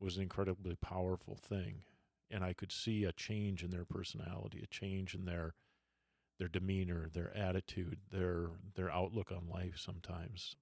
was 0.00 0.16
an 0.16 0.22
incredibly 0.22 0.74
powerful 0.74 1.36
thing. 1.36 1.82
And 2.30 2.44
I 2.44 2.52
could 2.52 2.70
see 2.72 3.04
a 3.04 3.12
change 3.12 3.62
in 3.64 3.70
their 3.70 3.84
personality, 3.84 4.60
a 4.62 4.66
change 4.66 5.14
in 5.14 5.24
their 5.24 5.54
their 6.38 6.48
demeanor, 6.48 7.08
their 7.12 7.36
attitude, 7.36 7.98
their 8.10 8.50
their 8.74 8.90
outlook 8.90 9.30
on 9.30 9.48
life 9.48 9.74
sometimes. 9.78 10.56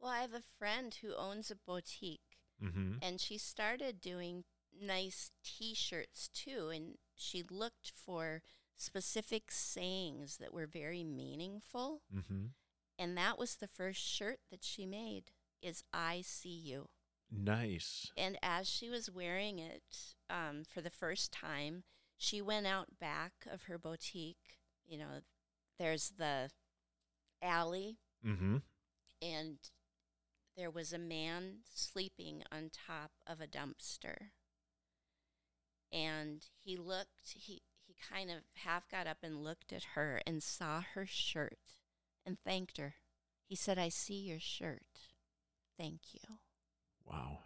Well, 0.00 0.10
I 0.10 0.20
have 0.22 0.34
a 0.34 0.40
friend 0.58 0.94
who 1.02 1.14
owns 1.14 1.50
a 1.50 1.56
boutique, 1.56 2.20
Mm-hmm. 2.62 2.94
and 3.00 3.18
she 3.20 3.38
started 3.38 4.00
doing 4.02 4.44
nice 4.78 5.30
t 5.42 5.74
shirts 5.74 6.28
too. 6.28 6.68
And 6.68 6.98
she 7.14 7.42
looked 7.42 7.90
for 7.94 8.42
specific 8.76 9.50
sayings 9.50 10.36
that 10.38 10.52
were 10.52 10.66
very 10.66 11.02
meaningful. 11.04 12.02
Mm-hmm. 12.14 12.46
And 12.98 13.16
that 13.16 13.38
was 13.38 13.56
the 13.56 13.68
first 13.68 14.00
shirt 14.00 14.40
that 14.50 14.62
she 14.62 14.84
made 14.84 15.30
is 15.62 15.82
I 15.92 16.22
see 16.22 16.48
you. 16.50 16.88
Nice. 17.30 18.10
And 18.16 18.38
as 18.42 18.68
she 18.68 18.88
was 18.88 19.10
wearing 19.10 19.58
it 19.58 19.82
um, 20.28 20.62
for 20.68 20.80
the 20.80 20.90
first 20.90 21.32
time, 21.32 21.84
she 22.16 22.42
went 22.42 22.66
out 22.66 22.98
back 23.00 23.32
of 23.50 23.64
her 23.64 23.78
boutique. 23.78 24.58
You 24.86 24.98
know, 24.98 25.20
there's 25.78 26.10
the 26.18 26.50
alley, 27.42 27.98
Mm-hmm. 28.26 28.56
and 29.22 29.56
there 30.56 30.70
was 30.70 30.92
a 30.92 30.98
man 30.98 31.60
sleeping 31.72 32.42
on 32.52 32.70
top 32.70 33.12
of 33.26 33.40
a 33.40 33.46
dumpster. 33.46 34.30
And 35.92 36.44
he 36.58 36.76
looked, 36.76 37.32
he, 37.34 37.62
he 37.86 37.94
kind 38.12 38.30
of 38.30 38.38
half 38.64 38.88
got 38.88 39.06
up 39.06 39.18
and 39.22 39.42
looked 39.42 39.72
at 39.72 39.84
her 39.94 40.20
and 40.26 40.42
saw 40.42 40.82
her 40.94 41.06
shirt 41.06 41.58
and 42.26 42.36
thanked 42.44 42.76
her. 42.78 42.96
He 43.46 43.56
said, 43.56 43.78
I 43.78 43.88
see 43.88 44.20
your 44.20 44.38
shirt. 44.38 44.82
Thank 45.78 46.00
you. 46.12 46.20
Wow. 47.10 47.40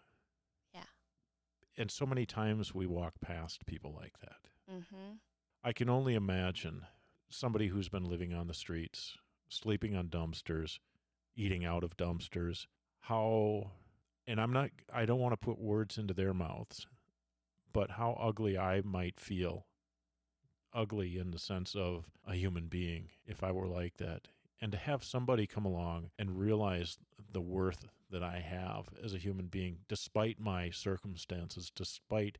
Yeah. 0.75 0.85
and 1.77 1.91
so 1.91 2.07
many 2.07 2.27
times 2.27 2.75
we 2.75 2.87
walk 2.87 3.15
past 3.21 3.67
people 3.67 3.93
like 3.93 4.19
that. 4.21 4.49
Mhm. 4.71 5.19
I 5.63 5.73
can 5.73 5.89
only 5.89 6.15
imagine 6.15 6.87
somebody 7.31 7.69
who's 7.69 7.89
been 7.89 8.05
living 8.05 8.33
on 8.35 8.47
the 8.47 8.55
streets, 8.55 9.17
sleeping 9.49 9.97
on 9.97 10.09
dumpsters, 10.09 10.79
eating 11.35 11.65
out 11.65 11.83
of 11.83 11.97
dumpsters, 11.97 12.67
how 13.01 13.73
and 14.27 14.41
I'm 14.41 14.53
not 14.53 14.71
I 14.93 15.05
don't 15.07 15.21
want 15.21 15.33
to 15.33 15.37
put 15.45 15.59
words 15.59 15.99
into 15.99 16.15
their 16.15 16.35
mouths, 16.35 16.87
but 17.73 17.93
how 17.93 18.13
ugly 18.13 18.57
I 18.59 18.83
might 18.83 19.19
feel. 19.19 19.67
Ugly 20.73 21.19
in 21.19 21.31
the 21.31 21.39
sense 21.39 21.75
of 21.75 22.11
a 22.27 22.35
human 22.35 22.67
being 22.69 23.11
if 23.27 23.43
I 23.43 23.53
were 23.53 23.69
like 23.69 23.97
that. 23.99 24.29
And 24.61 24.73
to 24.73 24.79
have 24.79 25.05
somebody 25.05 25.47
come 25.47 25.65
along 25.65 26.11
and 26.19 26.39
realize 26.39 26.99
the 27.31 27.41
worth 27.41 27.87
that 28.11 28.23
I 28.23 28.39
have 28.39 28.89
as 29.03 29.15
a 29.15 29.19
human 29.19 29.47
being, 29.47 29.79
despite 29.89 30.39
my 30.39 30.71
circumstances, 30.71 31.71
despite 31.75 32.39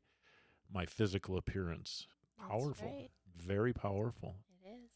my 0.71 0.85
physical 0.85 1.37
appearance. 1.37 2.07
That's 2.39 2.49
Powerful. 2.49 2.87
right. 2.87 3.09
Very 3.37 3.73
powerful. 3.73 4.35
It 4.63 4.67
is. 4.67 4.91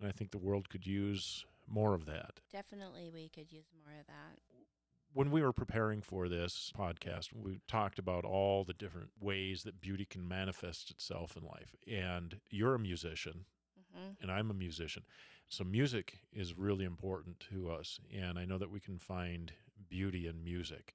And 0.00 0.08
I 0.08 0.12
think 0.12 0.30
the 0.30 0.38
world 0.38 0.68
could 0.68 0.86
use 0.86 1.44
more 1.66 1.94
of 1.94 2.06
that. 2.06 2.40
Definitely 2.50 3.10
we 3.10 3.28
could 3.28 3.52
use 3.52 3.66
more 3.84 3.98
of 3.98 4.06
that. 4.06 4.38
When 5.14 5.30
we 5.30 5.40
were 5.42 5.52
preparing 5.52 6.02
for 6.02 6.28
this 6.28 6.70
podcast, 6.76 7.32
we 7.32 7.60
talked 7.66 7.98
about 7.98 8.24
all 8.24 8.62
the 8.64 8.74
different 8.74 9.08
ways 9.20 9.62
that 9.62 9.80
beauty 9.80 10.04
can 10.04 10.28
manifest 10.28 10.90
itself 10.90 11.36
in 11.36 11.44
life. 11.44 11.74
And 11.90 12.40
you're 12.50 12.74
a 12.74 12.78
musician, 12.78 13.46
Mhm. 13.78 14.16
and 14.20 14.30
I'm 14.30 14.50
a 14.50 14.54
musician. 14.54 15.04
So 15.48 15.64
music 15.64 16.18
is 16.32 16.58
really 16.58 16.84
important 16.84 17.40
to 17.50 17.70
us. 17.70 17.98
And 18.12 18.38
I 18.38 18.44
know 18.44 18.58
that 18.58 18.70
we 18.70 18.80
can 18.80 18.98
find 18.98 19.52
beauty 19.88 20.26
in 20.26 20.42
music. 20.42 20.94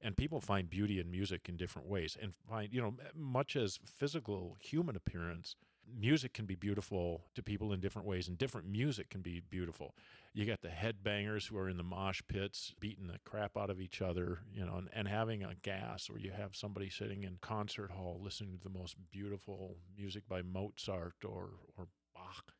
And 0.00 0.16
people 0.16 0.40
find 0.40 0.68
beauty 0.68 0.98
in 0.98 1.10
music 1.10 1.48
in 1.48 1.56
different 1.56 1.88
ways 1.88 2.16
and 2.20 2.34
find, 2.34 2.72
you 2.72 2.82
know, 2.82 2.94
much 3.14 3.54
as 3.54 3.78
physical 3.84 4.56
human 4.60 4.96
appearance, 4.96 5.54
music 5.86 6.32
can 6.32 6.46
be 6.46 6.54
beautiful 6.54 7.24
to 7.34 7.42
people 7.42 7.72
in 7.72 7.80
different 7.80 8.06
ways, 8.06 8.28
and 8.28 8.38
different 8.38 8.66
music 8.66 9.10
can 9.10 9.20
be 9.20 9.40
beautiful. 9.40 9.94
You 10.34 10.44
got 10.44 10.62
the 10.62 10.68
headbangers 10.68 11.48
who 11.48 11.58
are 11.58 11.68
in 11.68 11.76
the 11.76 11.82
mosh 11.82 12.20
pits 12.26 12.74
beating 12.80 13.06
the 13.06 13.18
crap 13.24 13.56
out 13.56 13.70
of 13.70 13.80
each 13.80 14.00
other, 14.00 14.40
you 14.52 14.64
know, 14.64 14.76
and, 14.76 14.88
and 14.92 15.08
having 15.08 15.42
a 15.42 15.54
gas, 15.62 16.08
or 16.10 16.18
you 16.18 16.32
have 16.32 16.56
somebody 16.56 16.88
sitting 16.90 17.24
in 17.24 17.38
concert 17.40 17.90
hall 17.90 18.20
listening 18.22 18.58
to 18.58 18.62
the 18.62 18.78
most 18.78 18.96
beautiful 19.10 19.76
music 19.96 20.28
by 20.28 20.42
Mozart 20.42 21.16
or, 21.24 21.50
or 21.76 21.88
Bach. 22.14 22.52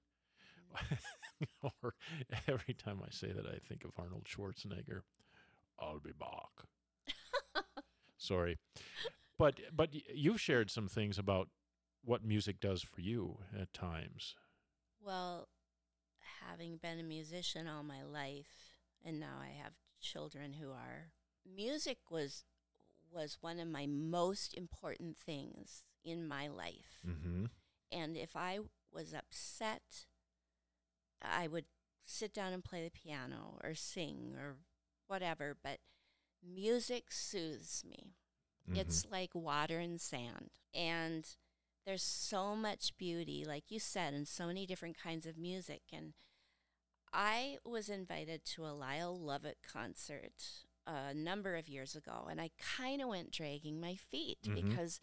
Mm-hmm. 0.77 0.97
or 1.83 1.95
every 2.47 2.75
time 2.75 3.01
I 3.05 3.11
say 3.11 3.33
that, 3.33 3.47
I 3.47 3.59
think 3.69 3.85
of 3.85 3.91
Arnold 3.99 4.25
Schwarzenegger. 4.25 5.03
I'll 5.83 6.01
be 6.01 6.13
back. 6.13 7.65
Sorry, 8.17 8.59
but 9.39 9.61
but 9.75 9.91
you've 10.15 10.41
shared 10.41 10.71
some 10.71 10.89
things 10.89 11.19
about 11.19 11.49
what 12.05 12.25
music 12.25 12.61
does 12.61 12.83
for 12.83 13.01
you 13.01 13.39
at 13.59 13.73
times. 13.73 14.35
Well, 15.05 15.49
having 16.47 16.77
been 16.77 17.01
a 17.01 17.05
musician 17.05 17.67
all 17.67 17.83
my 17.83 18.03
life, 18.03 18.79
and 19.05 19.19
now 19.19 19.39
I 19.41 19.51
have 19.63 19.73
children 20.01 20.55
who 20.55 20.71
are, 20.71 21.11
music 21.45 21.99
was 22.11 22.45
was 23.13 23.39
one 23.41 23.59
of 23.59 23.69
my 23.69 23.87
most 23.87 24.55
important 24.55 25.17
things 25.19 25.85
in 26.05 26.27
my 26.27 26.49
life. 26.49 27.03
Mm-hmm. 27.07 27.47
And 27.91 28.17
if 28.17 28.35
I 28.37 28.61
was 28.91 29.13
upset, 29.13 30.07
I 31.21 31.47
would 31.47 31.67
sit 32.05 32.33
down 32.33 32.53
and 32.53 32.65
play 32.65 32.83
the 32.83 32.91
piano 32.91 33.59
or 33.63 33.75
sing 33.75 34.35
or 34.39 34.57
whatever, 35.07 35.57
but 35.63 35.79
music 36.43 37.11
soothes 37.11 37.85
me. 37.89 38.15
Mm-hmm. 38.69 38.81
It's 38.81 39.07
like 39.11 39.35
water 39.35 39.79
and 39.79 40.01
sand. 40.01 40.51
And 40.75 41.27
there's 41.85 42.03
so 42.03 42.55
much 42.55 42.97
beauty, 42.97 43.45
like 43.47 43.65
you 43.71 43.79
said, 43.81 44.15
in 44.15 44.25
so 44.27 44.47
many 44.47 44.67
different 44.67 44.97
kinds 44.97 45.27
of 45.27 45.37
music. 45.37 45.83
And 45.93 46.15
I 47.13 47.59
was 47.65 47.89
invited 47.89 48.45
to 48.55 48.65
a 48.65 48.73
Lyle 48.73 49.19
Lovett 49.19 49.59
concert 49.67 50.65
a 50.87 51.13
number 51.15 51.57
of 51.57 51.69
years 51.69 51.95
ago, 51.95 52.27
and 52.31 52.41
I 52.41 52.51
kind 52.59 53.01
of 53.03 53.09
went 53.09 53.31
dragging 53.31 53.81
my 53.81 53.95
feet 53.95 54.39
Mhm. 54.43 54.55
because 54.55 54.99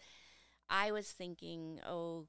I 0.70 0.92
was 0.92 1.12
thinking, 1.12 1.80
oh, 1.86 2.28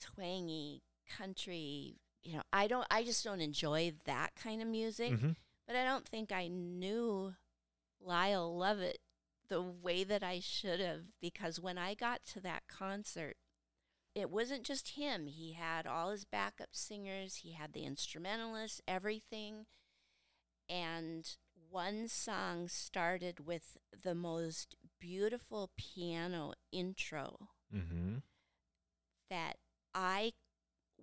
twangy 0.00 0.82
country. 1.06 1.96
You 2.22 2.36
know, 2.36 2.42
I 2.52 2.66
don't. 2.66 2.86
I 2.90 3.04
just 3.04 3.24
don't 3.24 3.40
enjoy 3.40 3.92
that 4.04 4.34
kind 4.34 4.60
of 4.60 4.68
music. 4.68 5.12
Mhm. 5.12 5.36
But 5.68 5.76
I 5.76 5.84
don't 5.84 6.08
think 6.08 6.32
I 6.32 6.48
knew 6.48 7.34
Lyle 8.00 8.56
Lovett 8.56 8.98
the 9.48 9.62
way 9.62 10.02
that 10.02 10.22
I 10.22 10.40
should 10.40 10.80
have 10.80 11.02
because 11.20 11.60
when 11.60 11.76
I 11.78 11.94
got 11.94 12.24
to 12.32 12.40
that 12.40 12.62
concert, 12.68 13.36
it 14.14 14.30
wasn't 14.30 14.64
just 14.64 14.96
him. 14.96 15.26
He 15.26 15.52
had 15.52 15.86
all 15.86 16.10
his 16.10 16.24
backup 16.24 16.70
singers, 16.72 17.36
he 17.36 17.52
had 17.52 17.74
the 17.74 17.84
instrumentalists, 17.84 18.80
everything. 18.88 19.66
And 20.70 21.28
one 21.70 22.08
song 22.08 22.68
started 22.68 23.46
with 23.46 23.76
the 24.02 24.14
most 24.14 24.74
beautiful 24.98 25.70
piano 25.76 26.54
intro 26.72 27.48
Mm-hmm. 27.74 28.16
that 29.28 29.56
I 29.94 30.32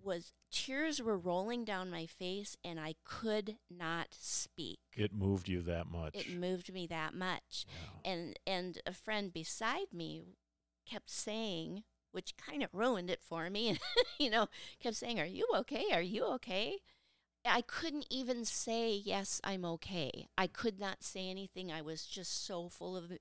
was 0.06 0.32
tears 0.52 1.02
were 1.02 1.18
rolling 1.18 1.66
down 1.66 1.90
my 1.90 2.06
face 2.06 2.56
and 2.64 2.80
I 2.80 2.96
could 3.04 3.58
not 3.70 4.10
speak. 4.20 4.80
It 4.96 5.14
moved 5.14 5.50
you 5.50 5.62
that 5.64 5.88
much. 5.88 6.16
It 6.16 6.30
moved 6.32 6.72
me 6.74 6.88
that 6.88 7.14
much. 7.14 7.66
Yeah. 7.68 8.12
And 8.12 8.40
and 8.48 8.82
a 8.86 8.94
friend 8.94 9.34
beside 9.34 9.92
me 9.92 10.38
kept 10.86 11.10
saying, 11.10 11.84
which 12.12 12.38
kind 12.38 12.64
of 12.64 12.70
ruined 12.74 13.10
it 13.10 13.22
for 13.22 13.50
me, 13.50 13.78
you 14.20 14.30
know, 14.30 14.48
kept 14.80 14.96
saying, 14.96 15.20
"Are 15.20 15.26
you 15.26 15.48
okay? 15.56 15.86
Are 15.92 16.02
you 16.02 16.26
okay?" 16.36 16.80
I 17.48 17.62
couldn't 17.62 18.08
even 18.10 18.46
say, 18.46 18.94
"Yes, 18.94 19.42
I'm 19.44 19.66
okay." 19.66 20.28
I 20.38 20.48
could 20.48 20.80
not 20.80 21.04
say 21.04 21.30
anything. 21.30 21.72
I 21.72 21.82
was 21.82 22.06
just 22.06 22.46
so 22.46 22.70
full 22.70 22.96
of 22.96 23.12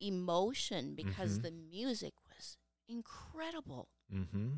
emotion 0.00 0.94
because 0.94 1.38
Mhm. 1.38 1.42
the 1.42 1.50
music 1.50 2.14
was 2.28 2.56
incredible. 2.88 3.88
Mm-hmm. 4.12 4.54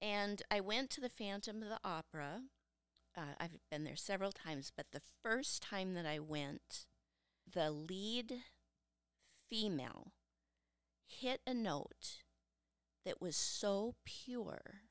And 0.00 0.42
I 0.50 0.60
went 0.60 0.90
to 0.90 1.00
the 1.00 1.08
Phantom 1.08 1.62
of 1.62 1.68
the 1.68 1.80
Opera. 1.84 2.42
Uh, 3.16 3.34
I've 3.40 3.58
been 3.70 3.84
there 3.84 3.96
several 3.96 4.32
times, 4.32 4.72
but 4.76 4.86
the 4.92 5.02
first 5.22 5.62
time 5.62 5.94
that 5.94 6.06
I 6.06 6.18
went, 6.18 6.86
the 7.50 7.70
lead 7.70 8.42
female 9.50 10.12
hit 11.06 11.40
a 11.46 11.54
note 11.54 12.18
that 13.04 13.20
was 13.20 13.36
so 13.36 13.94
pure 14.04 14.82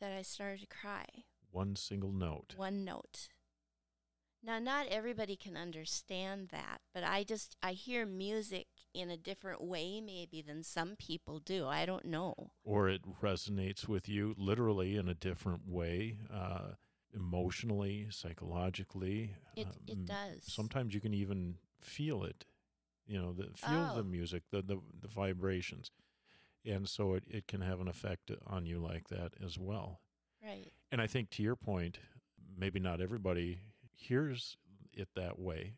that 0.00 0.12
I 0.12 0.22
started 0.22 0.62
to 0.62 0.66
cry. 0.66 1.04
One 1.50 1.76
single 1.76 2.12
note. 2.12 2.54
One 2.56 2.84
note. 2.84 3.28
Now, 4.42 4.58
not 4.58 4.88
everybody 4.88 5.36
can 5.36 5.56
understand 5.56 6.48
that, 6.48 6.80
but 6.92 7.04
I 7.04 7.22
just, 7.22 7.56
I 7.62 7.72
hear 7.72 8.04
music 8.04 8.66
in 8.94 9.10
a 9.10 9.16
different 9.16 9.62
way 9.62 10.00
maybe 10.00 10.42
than 10.42 10.62
some 10.62 10.96
people 10.96 11.38
do. 11.38 11.66
I 11.66 11.86
don't 11.86 12.04
know. 12.04 12.34
Or 12.64 12.88
it 12.88 13.02
resonates 13.22 13.88
with 13.88 14.08
you 14.08 14.34
literally 14.38 14.96
in 14.96 15.08
a 15.08 15.14
different 15.14 15.68
way, 15.68 16.18
uh, 16.32 16.72
emotionally, 17.14 18.06
psychologically. 18.10 19.34
It, 19.56 19.66
um, 19.66 19.72
it 19.86 20.06
does. 20.06 20.42
Sometimes 20.42 20.94
you 20.94 21.00
can 21.00 21.14
even 21.14 21.56
feel 21.80 22.24
it. 22.24 22.44
You 23.06 23.20
know, 23.20 23.32
the, 23.32 23.48
feel 23.54 23.90
Oh. 23.92 23.96
the 23.96 24.04
music, 24.04 24.44
the, 24.50 24.62
the 24.62 24.78
the 25.00 25.08
vibrations, 25.08 25.90
and 26.64 26.88
so 26.88 27.14
it, 27.14 27.24
it 27.28 27.48
can 27.48 27.60
have 27.60 27.80
an 27.80 27.88
effect 27.88 28.30
on 28.46 28.64
you 28.64 28.78
like 28.78 29.08
that 29.08 29.32
as 29.44 29.58
well. 29.58 30.00
Right. 30.42 30.72
And 30.90 31.00
I 31.00 31.06
think 31.08 31.30
to 31.30 31.42
your 31.42 31.56
point, 31.56 31.98
maybe 32.56 32.78
not 32.78 33.00
everybody 33.00 33.60
hears 33.92 34.56
it 34.92 35.08
that 35.16 35.38
way. 35.38 35.74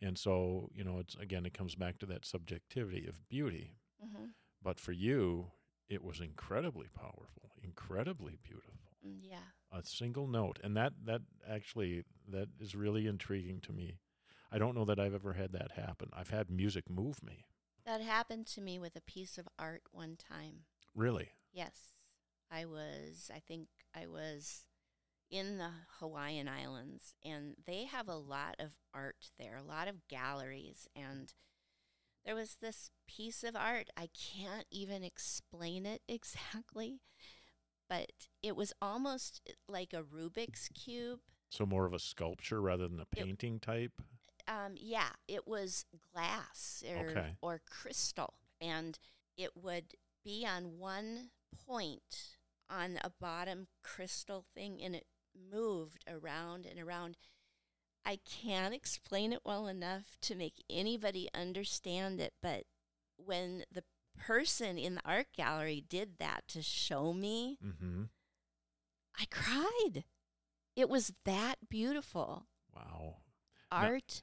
And 0.00 0.16
so, 0.18 0.70
you 0.74 0.84
know, 0.84 0.98
it's 0.98 1.16
again, 1.16 1.44
it 1.46 1.54
comes 1.54 1.74
back 1.74 1.98
to 1.98 2.06
that 2.06 2.24
subjectivity 2.24 3.06
of 3.06 3.28
beauty. 3.28 3.74
Mm-hmm. 4.04 4.26
But 4.62 4.78
for 4.80 4.92
you, 4.92 5.52
it 5.88 6.04
was 6.04 6.20
incredibly 6.20 6.88
powerful, 6.94 7.52
incredibly 7.62 8.38
beautiful. 8.42 8.74
Mm, 9.06 9.20
Yeah. 9.22 9.38
A 9.70 9.82
single 9.84 10.26
note. 10.26 10.58
And 10.62 10.76
that, 10.76 10.92
that 11.04 11.22
actually, 11.48 12.04
that 12.28 12.48
is 12.60 12.74
really 12.74 13.06
intriguing 13.06 13.60
to 13.62 13.72
me. 13.72 13.98
I 14.50 14.58
don't 14.58 14.74
know 14.74 14.84
that 14.86 14.98
I've 14.98 15.14
ever 15.14 15.34
had 15.34 15.52
that 15.52 15.72
happen. 15.72 16.08
I've 16.12 16.30
had 16.30 16.50
music 16.50 16.88
move 16.88 17.22
me. 17.22 17.44
That 17.84 18.00
happened 18.00 18.46
to 18.48 18.60
me 18.60 18.78
with 18.78 18.96
a 18.96 19.00
piece 19.00 19.36
of 19.38 19.48
art 19.58 19.82
one 19.92 20.16
time. 20.16 20.64
Really? 20.94 21.30
Yes. 21.52 21.94
I 22.50 22.64
was, 22.64 23.30
I 23.34 23.40
think 23.40 23.68
I 23.94 24.06
was 24.06 24.64
in 25.30 25.58
the 25.58 25.70
Hawaiian 26.00 26.48
Islands, 26.48 27.14
and 27.24 27.54
they 27.66 27.84
have 27.84 28.08
a 28.08 28.16
lot 28.16 28.56
of 28.58 28.72
art 28.94 29.30
there, 29.38 29.56
a 29.56 29.62
lot 29.62 29.88
of 29.88 30.08
galleries. 30.08 30.88
And 30.96 31.32
there 32.24 32.34
was 32.34 32.56
this 32.60 32.90
piece 33.06 33.44
of 33.44 33.54
art. 33.56 33.90
I 33.96 34.08
can't 34.08 34.66
even 34.70 35.02
explain 35.02 35.86
it 35.86 36.02
exactly, 36.08 37.00
but 37.88 38.12
it 38.42 38.56
was 38.56 38.72
almost 38.80 39.50
like 39.68 39.92
a 39.92 40.02
Rubik's 40.02 40.68
Cube. 40.68 41.20
So 41.50 41.64
more 41.64 41.86
of 41.86 41.94
a 41.94 41.98
sculpture 41.98 42.60
rather 42.60 42.88
than 42.88 43.00
a 43.00 43.06
painting 43.06 43.58
type? 43.60 43.92
um, 44.46 44.74
yeah, 44.76 45.10
it 45.26 45.46
was 45.46 45.84
glass 46.12 46.82
or 46.96 47.10
Okay. 47.10 47.36
or 47.42 47.60
crystal, 47.68 48.34
and 48.60 48.98
it 49.36 49.50
would 49.54 49.94
be 50.24 50.46
on 50.46 50.78
one 50.78 51.30
point 51.66 52.36
on 52.70 52.98
a 53.02 53.10
bottom 53.10 53.66
crystal 53.82 54.44
thing, 54.54 54.82
and 54.82 54.94
it 54.94 55.06
moved 55.50 56.04
around 56.08 56.66
and 56.66 56.78
around. 56.78 57.16
I 58.04 58.18
can't 58.24 58.74
explain 58.74 59.32
it 59.32 59.40
well 59.44 59.66
enough 59.66 60.16
to 60.22 60.34
make 60.34 60.62
anybody 60.70 61.28
understand 61.34 62.20
it, 62.20 62.32
but 62.42 62.64
when 63.16 63.64
the 63.70 63.84
person 64.18 64.78
in 64.78 64.94
the 64.94 65.02
art 65.04 65.26
gallery 65.36 65.84
did 65.88 66.18
that 66.18 66.48
to 66.48 66.62
show 66.62 67.12
me, 67.12 67.58
Mm-hmm. 67.64 68.04
I 69.20 69.24
cried. 69.30 70.04
It 70.76 70.88
was 70.88 71.12
that 71.24 71.56
beautiful. 71.68 72.46
Wow. 72.74 73.16
Art, 73.72 74.22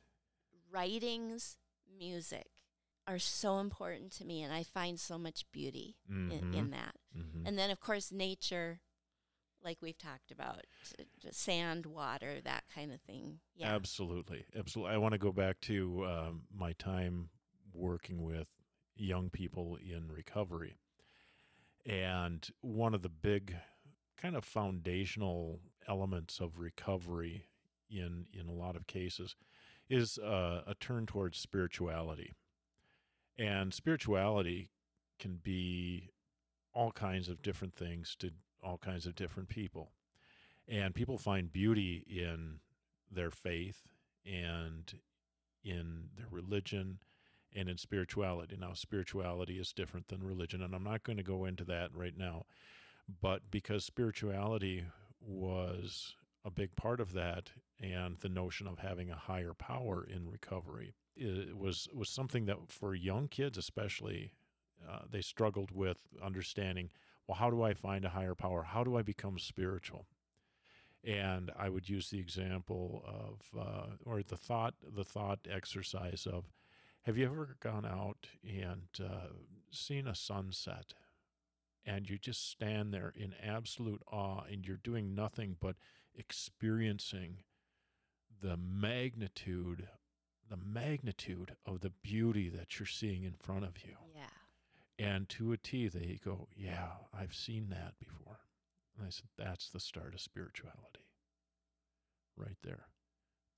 writings, 0.71 1.57
music 1.97 2.47
are 3.07 3.19
so 3.19 3.59
important 3.59 4.11
to 4.13 4.25
me, 4.25 4.41
and 4.41 4.53
I 4.53 4.63
find 4.63 4.99
so 4.99 5.17
much 5.17 5.45
beauty 5.51 5.97
in, 6.09 6.29
Mhm. 6.29 6.55
in 6.55 6.69
that. 6.71 6.95
Mm-hmm. 7.15 7.45
And 7.45 7.57
then, 7.59 7.69
of 7.69 7.79
course, 7.79 8.11
nature, 8.11 8.79
like 9.65 9.81
we've 9.81 9.97
talked 9.97 10.31
about, 10.31 10.61
sand, 11.31 11.87
water, 11.87 12.39
that 12.43 12.63
kind 12.73 12.93
of 12.93 13.01
thing. 13.01 13.39
Yeah. 13.55 13.75
Absolutely, 13.75 14.45
absolutely. 14.57 14.93
I 14.93 14.97
want 14.97 15.13
to 15.13 15.17
go 15.17 15.31
back 15.31 15.59
to 15.61 16.05
um, 16.05 16.41
my 16.55 16.73
time 16.73 17.29
working 17.73 18.23
with 18.23 18.47
young 18.95 19.29
people 19.29 19.77
in 19.77 20.09
recovery, 20.09 20.77
and 21.85 22.47
one 22.61 22.93
of 22.93 23.01
the 23.01 23.09
big 23.09 23.55
kind 24.15 24.35
of 24.35 24.45
foundational 24.45 25.59
elements 25.87 26.39
of 26.39 26.59
recovery 26.59 27.47
in 27.89 28.27
in 28.33 28.47
a 28.47 28.53
lot 28.53 28.75
of 28.75 28.87
cases 28.87 29.35
is 29.89 30.17
uh, 30.19 30.61
a 30.65 30.75
turn 30.79 31.05
towards 31.05 31.37
spirituality, 31.37 32.33
and 33.37 33.73
spirituality 33.73 34.69
can 35.19 35.39
be 35.41 36.11
all 36.73 36.91
kinds 36.91 37.29
of 37.29 37.41
different 37.41 37.73
things 37.73 38.15
to 38.19 38.31
all 38.65 38.77
kinds 38.77 39.05
of 39.05 39.15
different 39.15 39.49
people, 39.49 39.91
and 40.67 40.95
people 40.95 41.17
find 41.17 41.53
beauty 41.53 42.05
in 42.07 42.59
their 43.11 43.31
faith 43.31 43.83
and 44.25 44.99
in 45.63 46.09
their 46.17 46.27
religion 46.31 46.99
and 47.55 47.69
in 47.69 47.77
spirituality. 47.77 48.57
Now, 48.59 48.73
spirituality 48.73 49.59
is 49.59 49.71
different 49.71 50.07
than 50.07 50.23
religion, 50.23 50.61
and 50.61 50.73
I'm 50.73 50.83
not 50.83 51.03
going 51.03 51.17
to 51.17 51.23
go 51.23 51.45
into 51.45 51.63
that 51.65 51.91
right 51.93 52.17
now. 52.17 52.45
But 53.21 53.51
because 53.51 53.85
spirituality 53.85 54.83
was 55.21 56.15
a 56.43 56.49
big 56.49 56.75
part 56.75 56.99
of 56.99 57.13
that, 57.13 57.51
and 57.79 58.17
the 58.19 58.29
notion 58.29 58.67
of 58.67 58.79
having 58.79 59.11
a 59.11 59.15
higher 59.15 59.53
power 59.53 60.05
in 60.09 60.29
recovery 60.29 60.95
it 61.15 61.57
was 61.57 61.87
was 61.93 62.09
something 62.09 62.45
that 62.45 62.57
for 62.67 62.93
young 62.93 63.27
kids, 63.27 63.57
especially, 63.57 64.33
uh, 64.87 64.99
they 65.09 65.21
struggled 65.21 65.71
with 65.71 65.97
understanding. 66.23 66.89
Well, 67.27 67.37
how 67.37 67.49
do 67.49 67.63
I 67.63 67.73
find 67.73 68.05
a 68.05 68.09
higher 68.09 68.35
power? 68.35 68.63
How 68.63 68.83
do 68.83 68.97
I 68.97 69.01
become 69.01 69.39
spiritual? 69.39 70.05
and 71.05 71.51
I 71.57 71.69
would 71.69 71.87
use 71.87 72.09
the 72.09 72.19
example 72.19 73.03
of 73.05 73.59
uh, 73.59 73.95
or 74.05 74.23
the 74.23 74.37
thought 74.37 74.73
the 74.81 75.03
thought 75.03 75.39
exercise 75.49 76.27
of 76.31 76.45
have 77.03 77.17
you 77.17 77.25
ever 77.25 77.57
gone 77.59 77.85
out 77.85 78.27
and 78.43 78.87
uh, 78.99 79.27
seen 79.69 80.07
a 80.07 80.15
sunset 80.15 80.93
and 81.85 82.09
you 82.09 82.17
just 82.17 82.49
stand 82.49 82.91
there 82.91 83.13
in 83.15 83.33
absolute 83.43 84.01
awe 84.11 84.41
and 84.51 84.65
you're 84.65 84.77
doing 84.77 85.13
nothing 85.13 85.55
but 85.59 85.75
experiencing 86.15 87.37
the 88.41 88.57
magnitude 88.57 89.87
the 90.49 90.57
magnitude 90.57 91.55
of 91.65 91.81
the 91.81 91.91
beauty 92.01 92.49
that 92.49 92.79
you're 92.79 92.87
seeing 92.87 93.23
in 93.23 93.33
front 93.33 93.63
of 93.63 93.83
you 93.85 93.95
yeah. 94.15 94.23
And 94.97 95.27
to 95.29 95.51
a 95.51 95.57
T, 95.57 95.87
they 95.87 96.19
go, 96.23 96.47
Yeah, 96.55 96.89
I've 97.13 97.33
seen 97.35 97.69
that 97.69 97.97
before. 97.99 98.39
And 98.97 99.05
I 99.05 99.09
said, 99.09 99.27
That's 99.37 99.69
the 99.69 99.79
start 99.79 100.13
of 100.13 100.21
spirituality. 100.21 101.05
Right 102.35 102.57
there. 102.63 102.87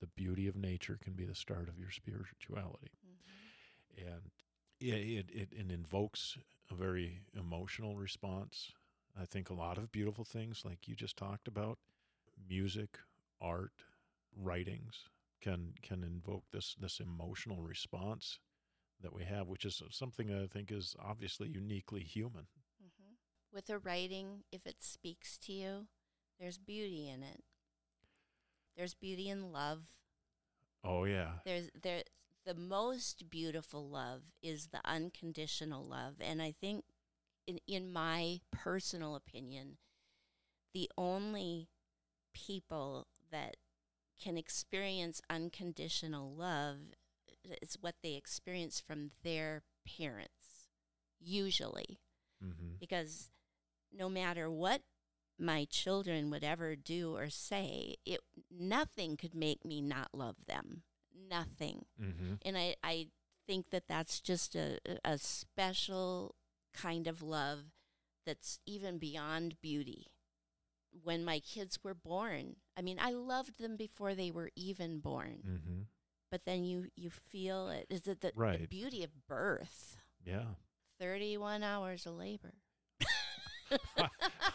The 0.00 0.06
beauty 0.08 0.46
of 0.46 0.56
nature 0.56 0.98
can 1.02 1.14
be 1.14 1.24
the 1.24 1.34
start 1.34 1.68
of 1.68 1.78
your 1.78 1.90
spirituality. 1.90 2.92
Mhm. 3.06 4.06
And 4.06 4.30
it, 4.80 4.94
it, 4.94 5.30
it, 5.30 5.48
it 5.52 5.72
invokes 5.72 6.38
a 6.70 6.74
very 6.74 7.20
emotional 7.36 7.96
response. 7.96 8.72
I 9.20 9.24
think 9.24 9.50
a 9.50 9.54
lot 9.54 9.78
of 9.78 9.90
beautiful 9.90 10.24
things, 10.24 10.62
like 10.64 10.86
you 10.86 10.94
just 10.94 11.16
talked 11.16 11.48
about, 11.48 11.78
music, 12.48 12.98
art, 13.40 13.72
writings, 14.36 15.08
can 15.40 15.74
can 15.82 16.02
invoke 16.04 16.44
this 16.52 16.74
this 16.80 17.00
emotional 17.00 17.62
response 17.62 18.38
that 19.02 19.12
we 19.12 19.24
have, 19.24 19.48
which 19.48 19.64
is 19.64 19.82
something 19.90 20.32
I 20.32 20.46
think 20.46 20.70
is 20.70 20.94
obviously 20.98 21.48
uniquely 21.48 22.02
human. 22.02 22.46
Mhm. 22.82 23.16
With 23.50 23.70
a 23.70 23.78
writing, 23.78 24.44
if 24.50 24.66
it 24.66 24.82
speaks 24.82 25.38
to 25.38 25.52
you, 25.52 25.88
there's 26.38 26.58
beauty 26.58 27.08
in 27.08 27.22
it. 27.22 27.44
There's 28.76 28.94
beauty 28.94 29.28
in 29.28 29.52
love. 29.52 29.86
Oh 30.84 31.04
yeah, 31.04 31.40
There's 31.44 31.70
there 31.74 32.04
the 32.44 32.54
most 32.54 33.28
beautiful 33.30 33.88
love 33.88 34.22
is 34.42 34.68
the 34.68 34.80
unconditional 34.84 35.84
love, 35.84 36.16
and 36.20 36.40
I 36.42 36.52
think, 36.52 36.84
in 37.46 37.58
in 37.66 37.92
my 37.92 38.40
personal 38.50 39.14
opinion, 39.14 39.78
the 40.74 40.90
only 40.96 41.68
people 42.34 43.08
that 43.30 43.56
can 44.20 44.36
experience 44.36 45.20
unconditional 45.30 46.34
love 46.34 46.78
is 47.62 47.78
what 47.80 47.96
they 48.02 48.14
experience 48.14 48.80
from 48.80 49.10
their 49.22 49.62
parents, 49.86 50.68
usually 51.20 52.00
mm-hmm. 52.44 52.74
because 52.80 53.30
no 53.92 54.08
matter 54.08 54.50
what 54.50 54.82
my 55.38 55.64
children 55.70 56.30
would 56.30 56.44
ever 56.44 56.74
do 56.74 57.16
or 57.16 57.30
say, 57.30 57.96
it 58.04 58.20
nothing 58.50 59.16
could 59.16 59.34
make 59.34 59.64
me 59.64 59.80
not 59.80 60.08
love 60.12 60.36
them. 60.46 60.82
Nothing. 61.30 61.84
Mm-hmm. 62.00 62.34
And 62.42 62.58
I, 62.58 62.74
I 62.82 63.08
think 63.46 63.70
that 63.70 63.88
that's 63.88 64.20
just 64.20 64.54
a, 64.54 64.78
a 65.04 65.18
special 65.18 66.34
kind 66.74 67.06
of 67.06 67.22
love 67.22 67.60
that's 68.26 68.58
even 68.66 68.98
beyond 68.98 69.60
beauty. 69.60 70.06
When 71.02 71.24
my 71.24 71.38
kids 71.38 71.78
were 71.84 71.94
born, 71.94 72.56
I 72.76 72.82
mean, 72.82 72.98
I 73.00 73.12
loved 73.12 73.58
them 73.58 73.76
before 73.76 74.14
they 74.14 74.30
were 74.30 74.50
even 74.56 74.98
born. 74.98 75.38
Mm-hmm. 75.46 75.82
But 76.30 76.44
then 76.44 76.64
you, 76.64 76.86
you 76.96 77.10
feel 77.10 77.68
it. 77.70 77.86
Is 77.88 78.06
it 78.06 78.20
the, 78.20 78.32
the 78.36 78.66
beauty 78.68 79.02
of 79.02 79.10
birth? 79.26 79.96
Yeah. 80.24 80.44
31 81.00 81.62
hours 81.62 82.04
of 82.06 82.14
labor. 82.14 82.54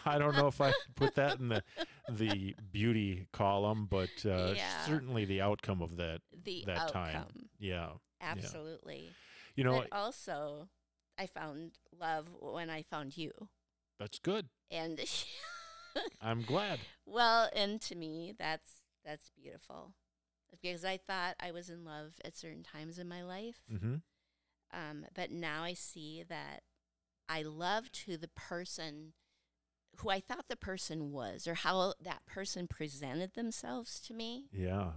I 0.06 0.18
don't 0.18 0.36
know 0.36 0.48
if 0.48 0.60
I 0.60 0.72
put 0.96 1.14
that 1.14 1.38
in 1.38 1.48
the 1.48 1.62
the 2.10 2.54
beauty 2.72 3.26
column, 3.32 3.86
but 3.90 4.10
uh, 4.24 4.52
Yeah. 4.56 4.84
certainly 4.84 5.24
the 5.24 5.40
outcome 5.40 5.80
of 5.82 5.96
that. 5.96 6.20
the 6.44 6.64
that 6.66 6.88
time. 6.88 7.48
Yeah. 7.58 7.90
Absolutely. 8.20 9.10
You 9.56 9.64
know, 9.64 9.80
but 9.80 9.88
also, 9.96 10.68
I 11.18 11.26
found 11.26 11.72
love 11.98 12.26
when 12.40 12.70
I 12.70 12.82
found 12.82 13.16
you. 13.16 13.30
that's 13.98 14.18
good. 14.18 14.48
And 14.70 15.00
I'm 16.20 16.42
glad. 16.42 16.80
well, 17.06 17.48
and 17.54 17.80
to 17.82 17.94
me, 17.94 18.34
that's 18.38 18.82
that's 19.04 19.30
beautiful 19.30 19.92
because 20.60 20.84
I 20.84 20.96
thought 20.96 21.36
I 21.40 21.50
was 21.52 21.68
in 21.70 21.84
love 21.84 22.14
at 22.24 22.36
certain 22.36 22.62
times 22.62 22.98
in 22.98 23.08
my 23.08 23.22
life, 23.22 23.62
Mm-hmm. 23.72 23.96
um, 24.72 25.06
but 25.14 25.30
now 25.30 25.62
I 25.64 25.74
see 25.74 26.22
that 26.28 26.62
I 27.28 27.42
loved 27.42 28.04
who 28.06 28.16
the 28.16 28.28
person, 28.28 29.12
who 29.98 30.10
I 30.10 30.20
thought 30.20 30.46
the 30.48 30.56
person 30.56 31.12
was, 31.12 31.46
or 31.46 31.54
how 31.54 31.94
that 32.00 32.26
person 32.26 32.66
presented 32.68 33.34
themselves 33.34 34.00
to 34.00 34.14
me. 34.14 34.48
Yeah. 34.52 34.92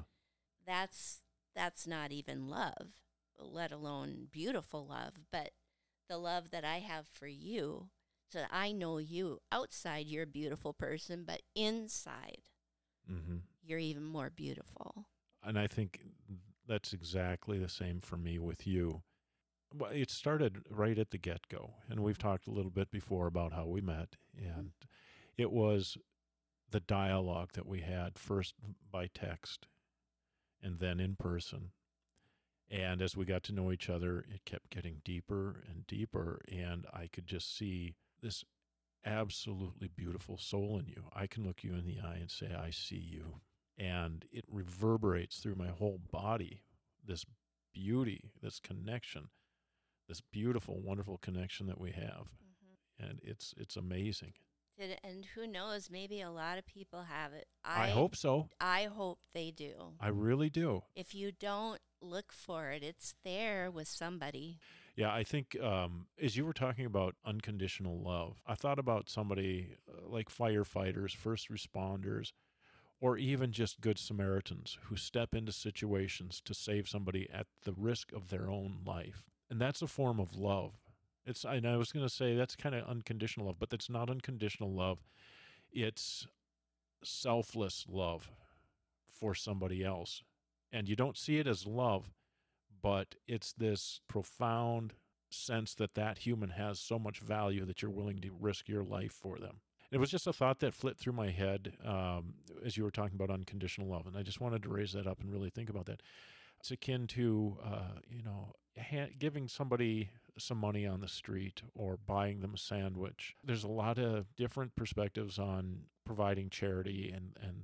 that's 0.66 1.22
that's 1.56 1.88
not 1.88 2.12
even 2.12 2.48
love, 2.48 3.02
let 3.40 3.72
alone 3.72 4.28
beautiful 4.32 4.86
love, 4.86 5.14
but 5.32 5.52
the 6.10 6.18
love 6.18 6.52
that 6.52 6.64
I 6.64 6.80
have 6.80 7.08
for 7.08 7.28
you, 7.28 7.90
so 8.32 8.40
that 8.40 8.50
I 8.52 8.72
know 8.72 8.98
you 8.98 9.40
outside 9.52 10.06
you're 10.08 10.24
a 10.24 10.28
beautiful 10.28 10.74
person, 10.74 11.24
but 11.26 11.42
inside 11.56 12.50
Mm-hmm. 13.12 13.38
you're 13.64 13.80
even 13.80 14.04
more 14.04 14.30
beautiful. 14.30 15.06
And 15.46 15.58
I 15.58 15.68
think 15.68 16.02
that's 16.68 16.94
exactly 16.94 17.58
the 17.58 17.70
same 17.70 18.00
for 18.00 18.18
me 18.18 18.40
with 18.40 18.68
you. 18.68 19.02
Well, 19.74 19.92
it 19.92 20.10
started 20.10 20.64
right 20.70 20.98
at 20.98 21.12
the 21.12 21.18
get 21.18 21.48
go, 21.50 21.74
and 21.90 22.02
we've 22.02 22.18
talked 22.18 22.48
a 22.48 22.52
little 22.52 22.72
bit 22.72 22.90
before 22.90 23.28
about 23.28 23.54
how 23.54 23.66
we 23.66 23.82
met, 23.82 24.16
mm-hmm. 24.38 24.60
and 24.60 24.72
it 25.38 25.52
was 25.52 25.98
the 26.70 26.80
dialogue 26.80 27.52
that 27.54 27.66
we 27.66 27.82
had 27.82 28.18
first 28.18 28.56
by 28.92 29.08
text 29.14 29.68
and 30.62 30.80
then 30.80 31.00
in 31.00 31.16
person. 31.16 31.72
And 32.70 33.02
as 33.02 33.16
we 33.16 33.24
got 33.24 33.44
to 33.44 33.54
know 33.54 33.72
each 33.72 33.90
other, 33.90 34.26
it 34.34 34.44
kept 34.44 34.70
getting 34.70 35.02
deeper 35.06 35.64
and 35.70 35.88
deeper, 35.88 36.42
and 36.52 36.86
I 36.94 37.08
could 37.08 37.26
just 37.26 37.56
see 37.58 37.96
this 38.22 38.44
absolutely 39.06 39.88
beautiful 39.88 40.38
soul 40.38 40.78
in 40.78 40.88
you. 40.88 41.06
I 41.14 41.28
can 41.28 41.46
look 41.46 41.64
you 41.64 41.74
in 41.74 41.86
the 41.86 42.00
eye 42.06 42.18
and 42.20 42.30
say, 42.30 42.54
I 42.54 42.72
see 42.72 42.98
you 42.98 43.40
and 43.78 44.26
it 44.32 44.46
reverberates 44.52 45.38
through 45.38 45.56
my 45.56 45.68
whole 45.68 46.00
body 46.12 46.64
this 47.06 47.26
beauty, 47.74 48.32
this 48.42 48.60
connection, 48.60 49.30
this 50.08 50.22
beautiful, 50.22 50.80
wonderful 50.82 51.18
connection 51.18 51.68
that 51.68 51.80
we 51.80 51.92
have, 51.92 52.28
hmm 52.40 52.54
and 53.00 53.20
it's 53.24 53.54
it's 53.58 53.76
amazing. 53.76 54.34
And 55.04 55.26
who 55.34 55.48
knows? 55.48 55.90
Maybe 55.90 56.22
a 56.22 56.30
lot 56.30 56.58
of 56.58 56.66
people 56.66 57.04
have 57.04 57.34
it. 57.34 57.48
I, 57.66 57.90
hope 57.90 58.16
so. 58.16 58.50
I 58.62 58.84
hope 58.86 59.20
they 59.34 59.50
do. 59.50 59.74
I 60.00 60.10
really 60.10 60.50
do. 60.52 60.84
If 60.96 61.16
you 61.16 61.32
don't 61.32 61.80
look 62.00 62.32
for 62.32 62.70
it, 62.70 62.84
it's 62.84 63.16
there 63.24 63.72
with 63.72 63.88
somebody. 63.88 64.60
Yeah, 64.96 65.12
I 65.12 65.24
think 65.24 65.60
um, 65.62 66.08
as 66.22 66.38
you 66.38 66.46
were 66.46 66.54
talking 66.54 66.86
about 66.86 67.16
unconditional 67.26 68.00
love, 68.00 68.42
I 68.46 68.54
thought 68.54 68.78
about 68.78 69.10
somebody 69.10 69.70
uh, 69.90 70.08
like 70.08 70.30
firefighters, 70.30 71.16
first 71.16 71.50
responders, 71.50 72.32
or 73.00 73.18
even 73.18 73.52
just 73.52 73.82
good 73.82 74.00
Samaritans 74.00 74.78
who 74.84 74.96
step 74.96 75.36
into 75.36 75.52
situations 75.52 76.42
to 76.44 76.54
save 76.54 76.90
somebody 76.90 77.30
at 77.32 77.48
the 77.64 77.74
risk 77.74 78.12
of 78.12 78.30
their 78.30 78.50
own 78.50 78.80
life. 78.86 79.24
And 79.50 79.62
that's 79.62 79.82
a 79.82 79.88
form 79.88 80.20
of 80.20 80.36
love. 80.36 80.74
It's 81.26 81.44
and 81.44 81.68
I 81.68 81.78
was 81.78 81.92
going 81.92 82.06
to 82.06 82.14
say 82.14 82.36
that's 82.36 82.56
kind 82.56 82.74
of 82.74 82.88
unconditional 82.88 83.48
love, 83.48 83.60
but 83.60 83.70
that's 83.70 83.90
not 83.90 84.10
unconditional 84.10 84.74
love. 84.74 85.00
It's 85.72 86.28
selfless 87.04 87.86
love 87.90 88.32
for 89.12 89.36
somebody 89.36 89.84
else. 89.84 90.24
And 90.72 90.90
you 90.90 90.96
don't 90.96 91.18
see 91.18 91.38
it 91.38 91.48
as 91.48 91.68
love, 91.68 92.12
but 92.82 93.16
it's 93.28 93.54
this 93.54 94.02
profound 94.08 94.94
sense 95.30 95.74
that 95.76 95.96
that 95.96 96.20
human 96.20 96.52
has 96.52 96.80
so 96.80 96.98
much 96.98 97.20
value 97.20 97.66
that 97.66 97.82
you're 97.82 97.92
willing 97.92 98.20
to 98.22 98.32
risk 98.40 98.68
your 98.68 98.84
life 98.84 99.12
for 99.12 99.38
them. 99.38 99.58
It 99.92 100.00
was 100.00 100.10
just 100.10 100.28
a 100.28 100.34
thought 100.34 100.60
that 100.60 100.74
flit 100.74 100.98
through 100.98 101.14
my 101.14 101.30
head 101.30 101.74
um, 101.86 102.34
as 102.66 102.76
you 102.76 102.84
were 102.84 102.92
talking 102.92 103.16
about 103.16 103.30
unconditional 103.30 103.88
love, 103.88 104.06
and 104.06 104.18
I 104.18 104.24
just 104.24 104.42
wanted 104.42 104.64
to 104.64 104.70
raise 104.70 104.94
that 104.94 105.08
up 105.08 105.22
and 105.22 105.32
really 105.32 105.50
think 105.50 105.70
about 105.70 105.86
that. 105.86 106.02
It's 106.60 106.72
akin 106.72 107.08
to, 107.08 107.58
uh, 107.64 108.00
you 108.10 108.24
know, 108.24 108.54
ha- 108.78 109.12
giving 109.18 109.48
somebody 109.48 110.10
some 110.38 110.58
money 110.58 110.86
on 110.86 111.02
the 111.02 111.08
street 111.08 111.62
or 111.74 111.98
buying 111.98 112.42
them 112.42 112.54
a 112.56 112.58
sandwich. 112.58 113.36
There's 113.44 113.64
a 113.64 113.70
lot 113.70 113.98
of 113.98 114.36
different 114.36 114.76
perspectives 114.76 115.40
on 115.40 115.84
providing 116.06 116.50
charity 116.50 117.14
and 117.16 117.38
and 117.42 117.64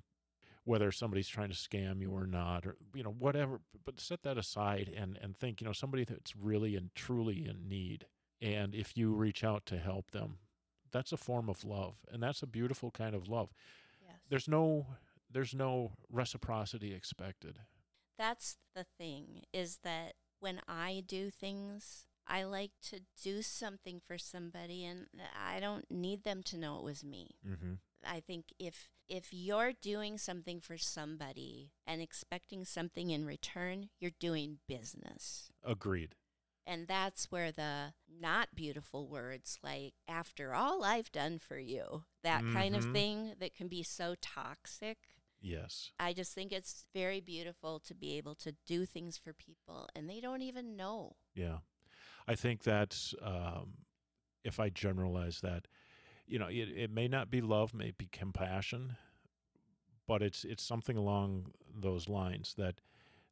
whether 0.65 0.91
somebody's 0.91 1.27
trying 1.27 1.49
to 1.49 1.55
scam 1.55 1.99
you 2.01 2.11
or 2.11 2.25
not 2.25 2.65
or 2.65 2.75
you 2.93 3.03
know 3.03 3.13
whatever 3.17 3.59
but 3.85 3.99
set 3.99 4.23
that 4.23 4.37
aside 4.37 4.93
and 4.95 5.17
and 5.21 5.37
think 5.37 5.59
you 5.59 5.67
know 5.67 5.73
somebody 5.73 6.03
that's 6.03 6.35
really 6.35 6.75
and 6.75 6.93
truly 6.95 7.45
in 7.45 7.67
need 7.67 8.05
and 8.41 8.75
if 8.75 8.95
you 8.97 9.13
reach 9.13 9.43
out 9.43 9.65
to 9.65 9.77
help 9.77 10.11
them 10.11 10.37
that's 10.93 11.11
a 11.11 11.17
form 11.17 11.49
of 11.49 11.65
love 11.65 11.95
and 12.11 12.23
that's 12.23 12.41
a 12.43 12.47
beautiful 12.47 12.89
kind 12.91 13.13
of 13.15 13.27
love 13.27 13.49
Yes. 14.01 14.15
there's 14.29 14.47
no 14.47 14.85
there's 15.29 15.53
no 15.53 15.91
reciprocity 16.09 16.93
expected 16.93 17.59
That's 18.17 18.57
the 18.75 18.85
thing 18.97 19.41
is 19.51 19.79
that 19.83 20.13
when 20.39 20.59
I 20.67 21.03
do 21.07 21.29
things, 21.31 22.05
I 22.27 22.43
like 22.43 22.71
to 22.91 22.99
do 23.21 23.41
something 23.41 23.99
for 24.05 24.17
somebody 24.17 24.85
and 24.85 25.07
I 25.35 25.59
don't 25.59 25.89
need 25.89 26.23
them 26.23 26.43
to 26.43 26.57
know 26.57 26.77
it 26.77 26.83
was 26.83 27.03
me. 27.03 27.31
mm-hmm. 27.47 27.73
I 28.05 28.19
think 28.19 28.45
if 28.59 28.89
if 29.09 29.29
you're 29.33 29.73
doing 29.73 30.17
something 30.17 30.59
for 30.61 30.77
somebody 30.77 31.71
and 31.87 32.01
expecting 32.01 32.65
something 32.65 33.09
in 33.09 33.25
return, 33.25 33.89
you're 33.99 34.11
doing 34.19 34.59
business. 34.67 35.51
agreed 35.63 36.15
And 36.65 36.87
that's 36.87 37.31
where 37.31 37.51
the 37.51 37.93
not 38.09 38.55
beautiful 38.55 39.07
words 39.07 39.59
like 39.63 39.93
after 40.07 40.53
all 40.53 40.83
I've 40.83 41.11
done 41.11 41.39
for 41.39 41.57
you, 41.57 42.03
that 42.23 42.43
kind 42.53 42.75
of 42.75 42.83
Mhm. 42.85 42.93
thing 42.93 43.35
that 43.39 43.53
can 43.53 43.67
be 43.67 43.83
so 43.83 44.15
toxic. 44.21 44.97
yes 45.41 45.91
I 45.99 46.13
just 46.13 46.33
think 46.33 46.53
it's 46.53 46.85
very 46.93 47.19
beautiful 47.19 47.79
to 47.81 47.93
be 47.93 48.15
able 48.17 48.35
to 48.35 48.53
do 48.65 48.85
things 48.85 49.17
for 49.17 49.33
people 49.33 49.89
and 49.93 50.09
they 50.09 50.21
don't 50.21 50.41
even 50.41 50.77
know. 50.77 51.17
Yeah. 51.35 51.59
I 52.27 52.35
think 52.35 52.63
that's, 52.63 53.13
um, 53.21 53.85
if 54.45 54.59
I 54.59 54.69
generalize 54.69 55.41
that, 55.41 55.67
you 56.25 56.39
know, 56.39 56.47
it, 56.47 56.69
it 56.69 56.91
may 56.91 57.07
not 57.09 57.29
be 57.29 57.41
love, 57.41 57.73
may 57.73 57.91
be 57.91 58.07
compassion, 58.07 58.95
but 60.07 60.21
it's 60.21 60.43
it's 60.43 60.63
something 60.63 60.97
along 60.97 61.51
those 61.73 62.09
lines 62.09 62.53
that 62.57 62.81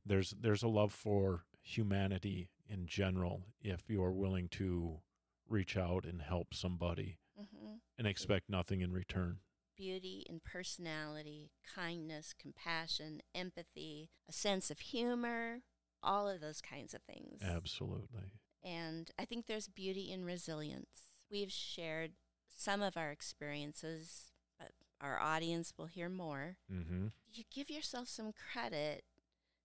there's 0.06 0.32
there's 0.40 0.64
a 0.64 0.68
love 0.68 0.92
for 0.94 1.44
humanity 1.62 2.50
in 2.72 2.88
general 2.88 3.48
if 3.62 3.90
you're 3.90 4.12
willing 4.12 4.48
to 4.48 5.00
reach 5.48 5.76
out 5.76 6.06
and 6.06 6.22
help 6.22 6.54
somebody 6.54 7.18
hmm 7.38 7.74
and 7.98 8.08
expect 8.08 8.50
nothing 8.50 8.82
in 8.82 8.92
return. 8.92 9.38
Beauty 9.78 10.26
and 10.28 10.44
personality, 10.44 11.52
kindness, 11.76 12.34
compassion, 12.40 13.22
empathy, 13.36 14.10
a 14.28 14.34
sense 14.34 14.72
of 14.72 14.80
humor, 14.80 15.60
all 16.02 16.28
of 16.28 16.42
those 16.42 16.62
kinds 16.62 16.96
of 16.96 17.02
things. 17.04 17.42
Absolutely. 17.44 18.34
And 18.64 19.12
I 19.20 19.26
think 19.26 19.46
there's 19.46 19.68
beauty 19.68 20.12
in 20.12 20.26
resilience. 20.26 21.14
We've 21.30 21.52
shared 21.52 22.14
some 22.56 22.82
of 22.82 22.98
our 22.98 23.12
experiences, 23.12 24.32
but 24.58 24.72
our 25.00 25.20
audience 25.20 25.74
will 25.78 25.88
hear 25.88 26.10
more. 26.10 26.58
Mm-hmm. 26.72 27.08
You 27.32 27.44
give 27.54 27.70
yourself 27.70 28.08
some 28.08 28.32
credit 28.34 29.04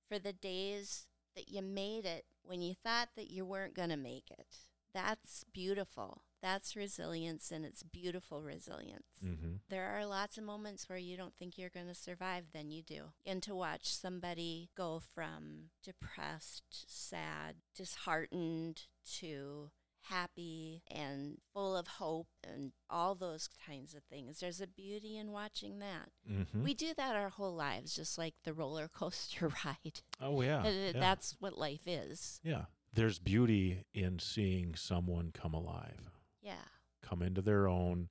for 0.09 0.19
the 0.19 0.33
days 0.35 1.07
that 1.35 1.49
you 1.49 1.63
made 1.63 2.05
it 2.05 2.25
when 2.47 2.63
you 2.63 2.75
thought 2.75 3.09
that 3.17 3.31
you 3.31 3.45
weren't 3.45 3.75
going 3.75 3.91
to 3.91 3.97
make 3.97 4.31
it. 4.31 4.57
That's 4.95 5.45
beautiful. 5.53 6.23
That's 6.43 6.77
resilience, 6.77 7.51
and 7.51 7.65
it's 7.65 7.83
beautiful 7.83 8.43
resilience. 8.43 9.19
Mm-hmm. 9.25 9.57
There 9.69 9.89
are 9.89 10.07
lots 10.07 10.39
of 10.39 10.45
moments 10.45 10.89
where 10.89 10.99
you 10.99 11.17
don't 11.17 11.35
think 11.37 11.59
you're 11.59 11.69
going 11.71 11.89
to 11.89 11.95
survive, 11.95 12.45
then 12.55 12.71
you 12.71 12.83
do. 12.83 13.07
And 13.27 13.43
to 13.43 13.55
watch 13.55 13.95
somebody 13.95 14.71
go 14.77 15.03
from 15.15 15.71
depressed, 15.83 16.87
sad, 16.87 17.57
disheartened 17.75 18.85
to 19.19 19.71
happy 20.09 20.83
and 20.91 21.39
full 21.53 21.77
of 21.77 21.87
hope 21.87 22.29
and 22.45 22.73
all 22.91 23.15
those 23.15 23.49
kinds 23.67 23.95
of 23.95 24.03
things. 24.05 24.41
There's 24.41 24.61
a 24.61 24.67
beauty 24.67 25.17
in 25.17 25.33
watching 25.33 25.79
that. 25.81 26.11
Mm-hmm. 26.31 26.63
We 26.65 26.75
do 26.75 26.93
that 26.97 27.17
our 27.17 27.29
whole 27.31 27.55
lives, 27.55 27.95
just 27.95 28.17
like 28.19 28.35
the 28.45 28.53
roller 28.53 28.89
coaster 28.89 29.49
ride. 29.65 30.01
oh 30.21 30.41
yeah. 30.43 30.67
Yeah. 30.69 30.93
That's 30.95 31.37
what 31.41 31.59
life 31.59 31.87
is. 31.87 32.41
yeah. 32.43 32.65
There's 32.93 33.19
beauty 33.19 33.85
in 33.93 34.19
seeing 34.21 34.75
someone 34.75 35.31
come 35.35 35.53
alive. 35.53 36.11
Yeah. 36.41 36.55
come 37.03 37.21
into 37.21 37.43
their 37.43 37.69
own, 37.69 38.09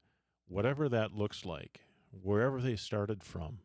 whatever 0.48 0.88
that 0.90 1.14
looks 1.14 1.44
like, 1.46 1.82
wherever 2.12 2.62
they 2.62 2.76
started 2.76 3.24
from. 3.24 3.60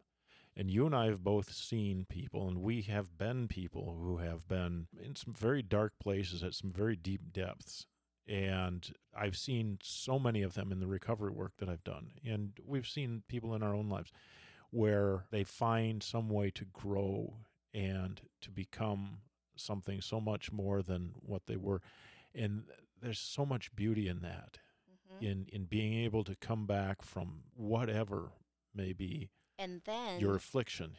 And 0.56 0.70
you 0.70 0.86
and 0.86 0.94
I 0.94 1.06
have 1.06 1.22
both 1.22 1.52
seen 1.52 2.06
people, 2.08 2.48
and 2.48 2.62
we 2.62 2.82
have 2.82 3.16
been 3.18 3.48
people 3.48 3.96
who 4.00 4.18
have 4.18 4.46
been 4.48 4.86
in 5.02 5.14
some 5.14 5.34
very 5.34 5.62
dark 5.62 5.92
places 6.00 6.42
at 6.42 6.54
some 6.54 6.70
very 6.72 6.96
deep 6.96 7.32
depths. 7.32 7.86
And 8.30 8.88
I've 9.14 9.36
seen 9.36 9.78
so 9.82 10.18
many 10.18 10.42
of 10.42 10.54
them 10.54 10.70
in 10.70 10.78
the 10.78 10.86
recovery 10.86 11.32
work 11.32 11.54
that 11.58 11.68
I've 11.68 11.82
done. 11.84 12.12
And 12.24 12.52
we've 12.64 12.86
seen 12.86 13.24
people 13.28 13.54
in 13.56 13.62
our 13.62 13.74
own 13.74 13.88
lives 13.88 14.12
where 14.70 15.24
they 15.32 15.42
find 15.44 16.00
some 16.02 16.28
way 16.30 16.50
to 16.52 16.64
grow 16.66 17.34
and 17.74 18.20
to 18.42 18.50
become 18.50 19.18
something 19.56 20.00
so 20.00 20.20
much 20.20 20.52
more 20.52 20.80
than 20.80 21.10
what 21.16 21.46
they 21.46 21.56
were. 21.56 21.82
And 22.34 22.64
there's 23.02 23.18
so 23.18 23.44
much 23.44 23.74
beauty 23.74 24.06
in 24.08 24.20
that 24.22 24.58
hmm 25.08 25.24
in 25.26 25.46
in 25.52 25.64
being 25.64 25.94
able 26.04 26.22
to 26.24 26.36
come 26.36 26.66
back 26.66 27.02
from 27.02 27.42
whatever 27.56 28.30
may 28.74 28.92
be 28.92 29.28
And 29.58 29.82
then, 29.84 30.20
your 30.20 30.36
affliction. 30.36 30.92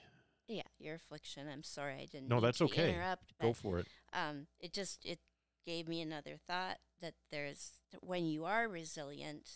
yeah, 0.47 0.63
your 0.79 0.95
affliction. 0.95 1.47
I'm 1.47 1.63
sorry 1.63 1.95
I 1.95 2.05
didn't. 2.11 2.27
No, 2.29 2.41
that's 2.41 2.61
okay. 2.61 2.91
Interrupt, 2.91 3.33
Go 3.41 3.53
for 3.53 3.79
it. 3.79 3.87
um, 4.13 4.47
it 4.59 4.73
just 4.73 5.05
it 5.05 5.19
gave 5.65 5.87
me 5.87 6.01
another 6.01 6.37
thought 6.47 6.77
that 7.01 7.15
there's 7.31 7.73
when 8.01 8.25
you 8.25 8.45
are 8.45 8.67
resilient, 8.67 9.49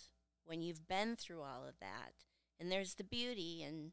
when 0.45 0.61
you've 0.61 0.87
been 0.87 1.15
through 1.15 1.41
all 1.41 1.65
of 1.67 1.79
that, 1.79 2.13
and 2.59 2.71
there's 2.71 2.95
the 2.95 3.03
beauty 3.03 3.63
in 3.63 3.91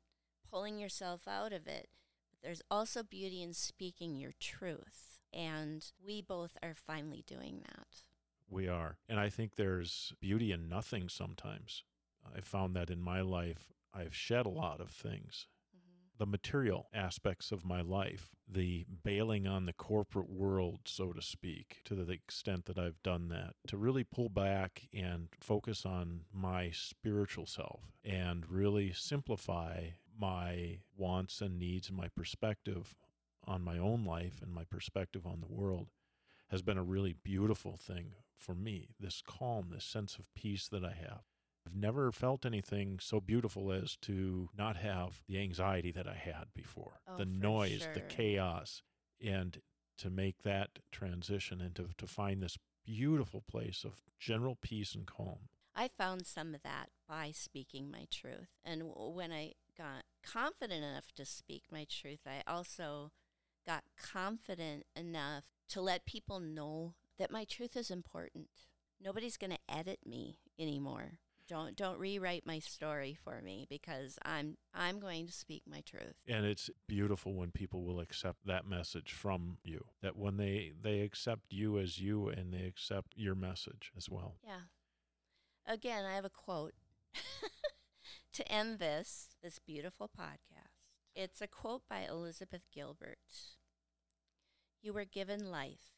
pulling 0.50 0.78
yourself 0.78 1.26
out 1.26 1.52
of 1.52 1.66
it. 1.66 1.88
But 2.30 2.42
there's 2.42 2.62
also 2.70 3.02
beauty 3.02 3.42
in 3.42 3.54
speaking 3.54 4.16
your 4.16 4.32
truth, 4.38 5.20
and 5.32 5.84
we 6.04 6.22
both 6.22 6.56
are 6.62 6.74
finally 6.74 7.24
doing 7.26 7.62
that. 7.66 8.02
We 8.50 8.68
are. 8.68 8.96
And 9.08 9.18
I 9.18 9.30
think 9.30 9.56
there's 9.56 10.12
beauty 10.20 10.52
in 10.52 10.68
nothing 10.68 11.08
sometimes. 11.08 11.84
I 12.36 12.40
found 12.40 12.76
that 12.76 12.90
in 12.90 13.00
my 13.00 13.20
life, 13.20 13.72
I've 13.94 14.14
shed 14.14 14.46
a 14.46 14.50
lot 14.50 14.80
of 14.80 14.90
things. 14.90 15.46
The 16.18 16.26
material 16.26 16.88
aspects 16.94 17.50
of 17.50 17.64
my 17.64 17.80
life, 17.80 18.30
the 18.48 18.84
bailing 19.02 19.46
on 19.46 19.66
the 19.66 19.72
corporate 19.72 20.30
world, 20.30 20.80
so 20.84 21.12
to 21.12 21.22
speak, 21.22 21.78
to 21.84 21.94
the 21.94 22.10
extent 22.12 22.66
that 22.66 22.78
I've 22.78 23.02
done 23.02 23.28
that, 23.28 23.54
to 23.68 23.76
really 23.76 24.04
pull 24.04 24.28
back 24.28 24.88
and 24.92 25.28
focus 25.40 25.84
on 25.84 26.22
my 26.32 26.70
spiritual 26.70 27.46
self 27.46 27.80
and 28.04 28.48
really 28.48 28.92
simplify 28.92 29.90
my 30.18 30.78
wants 30.96 31.40
and 31.40 31.58
needs 31.58 31.88
and 31.88 31.96
my 31.96 32.08
perspective 32.08 32.94
on 33.44 33.62
my 33.62 33.78
own 33.78 34.04
life 34.04 34.40
and 34.42 34.52
my 34.52 34.64
perspective 34.64 35.26
on 35.26 35.40
the 35.40 35.52
world 35.52 35.88
has 36.50 36.62
been 36.62 36.78
a 36.78 36.82
really 36.84 37.14
beautiful 37.24 37.76
thing 37.76 38.12
for 38.36 38.54
me. 38.54 38.90
This 39.00 39.22
calm, 39.26 39.70
this 39.72 39.84
sense 39.84 40.16
of 40.16 40.32
peace 40.34 40.68
that 40.68 40.84
I 40.84 40.92
have. 40.92 41.22
I've 41.66 41.76
never 41.76 42.10
felt 42.10 42.44
anything 42.44 42.98
so 43.00 43.20
beautiful 43.20 43.72
as 43.72 43.96
to 44.02 44.48
not 44.56 44.76
have 44.76 45.22
the 45.28 45.38
anxiety 45.38 45.92
that 45.92 46.08
I 46.08 46.14
had 46.14 46.46
before, 46.54 47.00
Oh, 47.06 47.16
the 47.16 47.24
noise, 47.24 47.86
the 47.94 48.00
chaos. 48.00 48.82
And 49.24 49.60
to 49.98 50.10
make 50.10 50.42
that 50.42 50.80
transition 50.90 51.60
and 51.60 51.74
to, 51.76 51.90
to 51.96 52.06
find 52.06 52.42
this 52.42 52.58
beautiful 52.84 53.42
place 53.48 53.84
of 53.84 54.02
general 54.18 54.56
peace 54.60 54.94
and 54.94 55.06
calm. 55.06 55.48
I 55.74 55.88
found 55.88 56.26
some 56.26 56.54
of 56.54 56.62
that 56.62 56.90
by 57.08 57.30
speaking 57.32 57.90
my 57.90 58.06
truth. 58.10 58.48
And 58.64 58.82
when 58.94 59.32
I 59.32 59.52
got 59.78 60.04
confident 60.22 60.84
enough 60.84 61.12
to 61.16 61.24
speak 61.24 61.64
my 61.70 61.86
truth, 61.88 62.20
I 62.26 62.42
also 62.50 63.12
got 63.66 63.84
confident 63.96 64.86
enough 64.96 65.44
to 65.68 65.80
let 65.80 66.04
people 66.04 66.40
know 66.40 66.94
that 67.18 67.30
my 67.30 67.44
truth 67.44 67.76
is 67.76 67.90
important. 67.90 68.48
Nobody's 69.00 69.36
going 69.36 69.52
to 69.52 69.74
edit 69.74 70.00
me 70.04 70.38
anymore. 70.58 71.18
Don't 71.48 71.76
don't 71.76 71.98
rewrite 71.98 72.46
my 72.46 72.58
story 72.58 73.14
for 73.14 73.40
me 73.42 73.66
because 73.68 74.18
I'm 74.22 74.56
I'm 74.74 75.00
going 75.00 75.26
to 75.26 75.32
speak 75.32 75.62
my 75.68 75.80
truth. 75.80 76.14
And 76.28 76.46
it's 76.46 76.70
beautiful 76.86 77.34
when 77.34 77.50
people 77.50 77.82
will 77.82 78.00
accept 78.00 78.46
that 78.46 78.66
message 78.66 79.12
from 79.12 79.58
you. 79.64 79.84
That 80.02 80.16
when 80.16 80.36
they 80.36 80.72
they 80.80 81.00
accept 81.00 81.52
you 81.52 81.78
as 81.78 81.98
you 81.98 82.28
and 82.28 82.52
they 82.52 82.64
accept 82.64 83.14
your 83.16 83.34
message 83.34 83.92
as 83.96 84.08
well. 84.08 84.36
Yeah. 84.44 84.62
Again, 85.66 86.04
I 86.04 86.14
have 86.14 86.24
a 86.24 86.30
quote 86.30 86.74
to 88.32 88.52
end 88.52 88.78
this 88.78 89.30
this 89.42 89.58
beautiful 89.58 90.08
podcast. 90.08 90.86
It's 91.14 91.42
a 91.42 91.46
quote 91.46 91.82
by 91.88 92.06
Elizabeth 92.08 92.62
Gilbert. 92.72 93.18
You 94.80 94.92
were 94.92 95.04
given 95.04 95.50
life. 95.50 95.92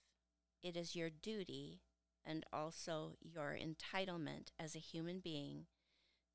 It 0.62 0.76
is 0.76 0.96
your 0.96 1.10
duty 1.10 1.80
and 2.26 2.44
also 2.52 3.16
your 3.20 3.56
entitlement 3.60 4.48
as 4.58 4.74
a 4.74 4.80
human 4.80 5.20
being 5.20 5.66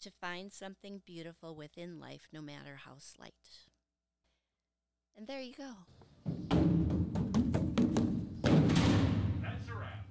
to 0.01 0.11
find 0.11 0.51
something 0.53 1.01
beautiful 1.05 1.55
within 1.55 1.99
life, 1.99 2.27
no 2.31 2.41
matter 2.41 2.79
how 2.85 2.97
slight. 2.97 3.33
And 5.17 5.27
there 5.27 5.41
you 5.41 5.53
go. 5.53 5.73
That's 9.41 9.67
a 9.67 9.73
wrap. 9.73 10.05